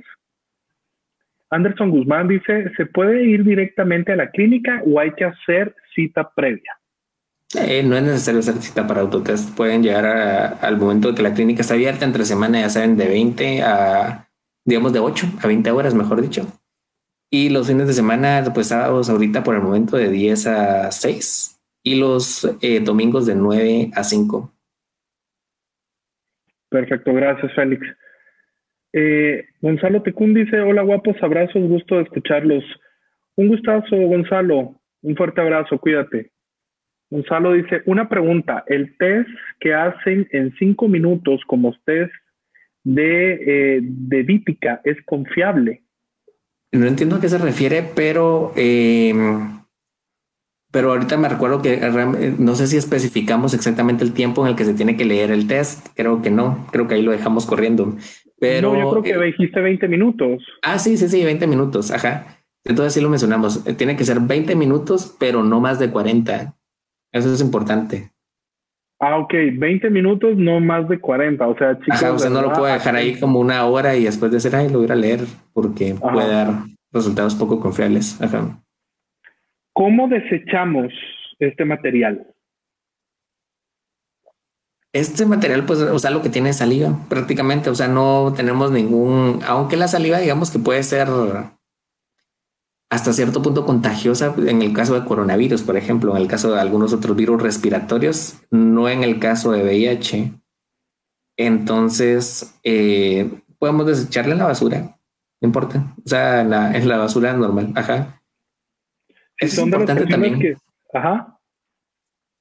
[1.50, 6.30] Anderson Guzmán dice, ¿se puede ir directamente a la clínica o hay que hacer cita
[6.34, 6.78] previa?
[7.54, 9.56] Eh, no es necesario hacer cita para autotest.
[9.56, 13.08] Pueden llegar al momento de que la clínica está abierta entre semana, ya saben, de
[13.08, 14.28] 20 a,
[14.66, 16.46] digamos, de 8 a 20 horas, mejor dicho.
[17.30, 21.60] Y los fines de semana, pues sábados ahorita por el momento de 10 a 6
[21.82, 24.52] y los eh, domingos de 9 a 5.
[26.70, 27.86] Perfecto, gracias Félix.
[28.92, 32.64] Eh, Gonzalo Tecún dice, hola guapos, abrazos, gusto de escucharlos.
[33.36, 34.74] Un gustazo, Gonzalo.
[35.02, 36.30] Un fuerte abrazo, cuídate.
[37.10, 39.28] Gonzalo dice, una pregunta, ¿el test
[39.60, 42.12] que hacen en cinco minutos como test
[42.84, 45.82] de, eh, de vítica es confiable?
[46.72, 49.14] No entiendo a qué se refiere, pero eh,
[50.70, 51.80] pero ahorita me recuerdo que
[52.38, 55.46] no sé si especificamos exactamente el tiempo en el que se tiene que leer el
[55.46, 55.88] test.
[55.94, 57.96] Creo que no, creo que ahí lo dejamos corriendo.
[58.38, 60.42] Pero no, yo creo que dijiste 20 minutos.
[60.62, 61.90] Ah, sí, sí, sí, 20 minutos.
[61.90, 62.44] Ajá.
[62.64, 63.66] Entonces sí lo mencionamos.
[63.66, 66.54] Eh, tiene que ser 20 minutos, pero no más de 40.
[67.12, 68.12] Eso es importante.
[69.00, 71.46] Ah, ok, 20 minutos, no más de 40.
[71.46, 72.02] O sea, chicos.
[72.02, 74.68] o sea, no lo puede dejar ahí como una hora y después de decir, ay,
[74.68, 75.20] lo voy a leer
[75.52, 76.48] porque puede dar
[76.92, 78.20] resultados poco confiables.
[78.20, 78.60] Ajá.
[79.72, 80.92] ¿Cómo desechamos
[81.38, 82.26] este material?
[84.92, 89.40] Este material, pues, o sea, lo que tiene saliva prácticamente, o sea, no tenemos ningún,
[89.46, 91.08] aunque la saliva, digamos que puede ser
[92.90, 96.60] hasta cierto punto contagiosa en el caso de coronavirus, por ejemplo, en el caso de
[96.60, 100.32] algunos otros virus respiratorios, no en el caso de VIH.
[101.36, 104.98] Entonces, eh, podemos desecharle en la basura,
[105.40, 108.18] no importa, o sea, en la, en la basura normal, ajá
[109.38, 110.38] es importante también.
[110.38, 110.56] Que,
[110.92, 111.38] ajá.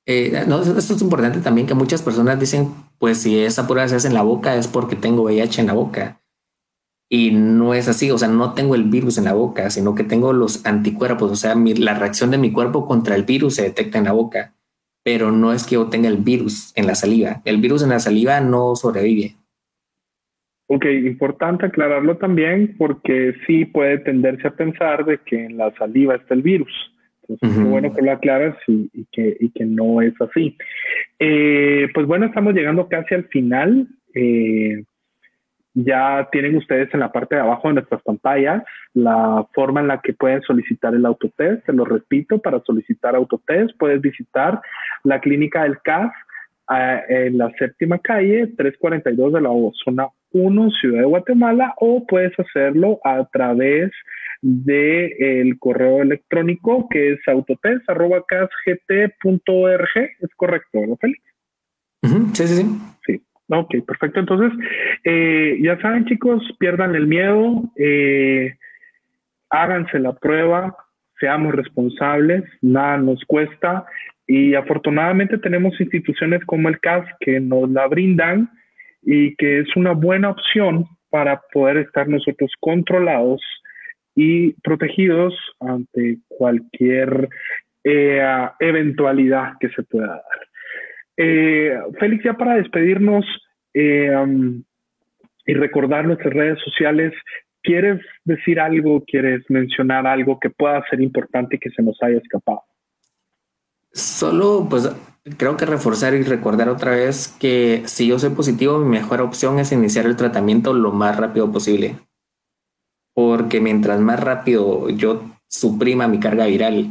[0.06, 3.96] Eh, no, esto es importante también que muchas personas dicen, pues si esa prueba se
[3.96, 6.22] hace en la boca es porque tengo VIH en la boca.
[7.10, 10.04] Y no es así, o sea, no tengo el virus en la boca, sino que
[10.04, 13.98] tengo los anticuerpos, o sea, la reacción de mi cuerpo contra el virus se detecta
[13.98, 14.54] en la boca,
[15.04, 17.42] pero no es que yo tenga el virus en la saliva.
[17.46, 19.36] El virus en la saliva no sobrevive.
[20.70, 26.16] Ok, importante aclararlo también porque sí puede tenderse a pensar de que en la saliva
[26.16, 26.74] está el virus.
[27.30, 30.58] Entonces, es bueno que lo aclaras y, que, y, que, no es así.
[31.20, 33.88] Eh, pues bueno, estamos llegando casi al final.
[34.14, 34.84] Eh,
[35.86, 38.64] ya tienen ustedes en la parte de abajo de nuestras pantallas
[38.96, 41.64] la forma en la que pueden solicitar el autotest.
[41.66, 44.60] Se lo repito, para solicitar autotest puedes visitar
[45.04, 46.12] la clínica del CAS
[46.76, 49.52] eh, en la séptima calle, 342 de la
[49.86, 53.92] zona 1, Ciudad de Guatemala, o puedes hacerlo a través
[54.42, 59.90] del el correo electrónico que es autotest.casgt.org.
[59.96, 61.22] Es correcto, ¿no, Félix?
[62.34, 62.66] Sí, sí, sí.
[63.06, 63.22] Sí.
[63.50, 64.20] Ok, perfecto.
[64.20, 64.52] Entonces,
[65.04, 68.56] eh, ya saben, chicos, pierdan el miedo, eh,
[69.50, 70.76] háganse la prueba,
[71.20, 73.86] seamos responsables, nada nos cuesta.
[74.28, 78.50] Y afortunadamente tenemos instituciones como el CAS que nos la brindan
[79.02, 83.42] y que es una buena opción para poder estar nosotros controlados
[84.16, 87.30] y protegidos ante cualquier
[87.86, 90.47] eh, eventualidad que se pueda dar.
[91.18, 93.26] Eh, Félix, ya para despedirnos
[93.74, 94.64] eh, um,
[95.46, 97.14] y recordar nuestras redes sociales,
[97.64, 102.18] ¿quieres decir algo, quieres mencionar algo que pueda ser importante y que se nos haya
[102.18, 102.62] escapado?
[103.92, 104.96] Solo, pues
[105.38, 109.58] creo que reforzar y recordar otra vez que si yo soy positivo, mi mejor opción
[109.60, 111.96] es iniciar el tratamiento lo más rápido posible.
[113.14, 116.90] Porque mientras más rápido yo suprima mi carga viral,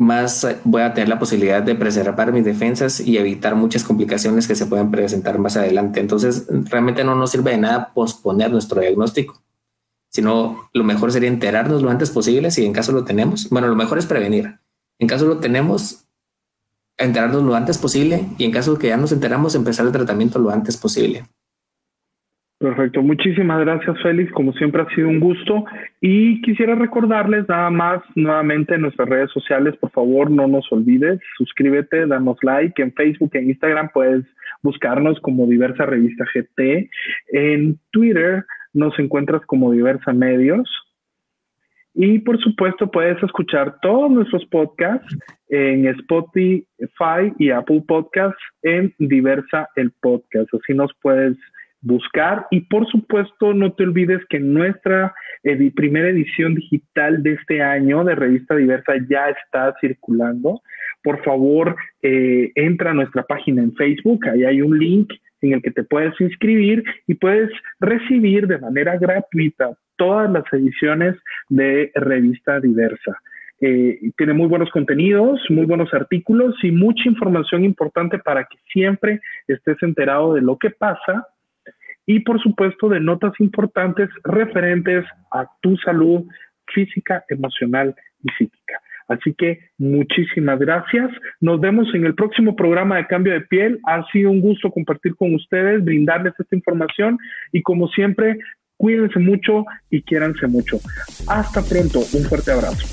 [0.00, 4.54] más voy a tener la posibilidad de preservar mis defensas y evitar muchas complicaciones que
[4.54, 6.00] se pueden presentar más adelante.
[6.00, 9.42] Entonces, realmente no nos sirve de nada posponer nuestro diagnóstico,
[10.08, 13.50] sino lo mejor sería enterarnos lo antes posible si en caso lo tenemos.
[13.50, 14.58] Bueno, lo mejor es prevenir.
[14.98, 16.06] En caso lo tenemos,
[16.96, 20.48] enterarnos lo antes posible y en caso que ya nos enteramos, empezar el tratamiento lo
[20.48, 21.28] antes posible.
[22.60, 25.64] Perfecto, muchísimas gracias Félix, como siempre ha sido un gusto.
[26.02, 31.18] Y quisiera recordarles nada más nuevamente en nuestras redes sociales, por favor no nos olvides,
[31.38, 32.82] suscríbete, danos like.
[32.82, 34.26] En Facebook, en Instagram puedes
[34.62, 36.90] buscarnos como Diversa Revista GT,
[37.32, 38.44] en Twitter
[38.74, 40.68] nos encuentras como Diversa Medios,
[41.94, 45.16] y por supuesto puedes escuchar todos nuestros podcasts
[45.48, 50.48] en Spotify y Apple Podcasts en Diversa el Podcast.
[50.54, 51.36] Así nos puedes
[51.82, 55.14] buscar y por supuesto no te olvides que nuestra
[55.74, 60.60] primera edición digital de este año de Revista Diversa ya está circulando.
[61.02, 65.10] Por favor, eh, entra a nuestra página en Facebook, ahí hay un link
[65.40, 67.50] en el que te puedes inscribir y puedes
[67.80, 71.16] recibir de manera gratuita todas las ediciones
[71.48, 73.18] de Revista Diversa.
[73.62, 79.20] Eh, tiene muy buenos contenidos, muy buenos artículos y mucha información importante para que siempre
[79.48, 81.26] estés enterado de lo que pasa
[82.10, 86.24] y por supuesto de notas importantes referentes a tu salud
[86.74, 87.94] física, emocional
[88.24, 88.80] y psíquica.
[89.06, 91.08] Así que muchísimas gracias.
[91.40, 93.78] Nos vemos en el próximo programa de Cambio de Piel.
[93.86, 97.16] Ha sido un gusto compartir con ustedes, brindarles esta información
[97.52, 98.38] y como siempre,
[98.76, 100.78] cuídense mucho y quiéranse mucho.
[101.28, 102.00] Hasta pronto.
[102.00, 102.86] Un fuerte abrazo.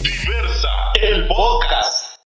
[0.00, 0.68] Diversa,
[1.02, 2.03] el podcast.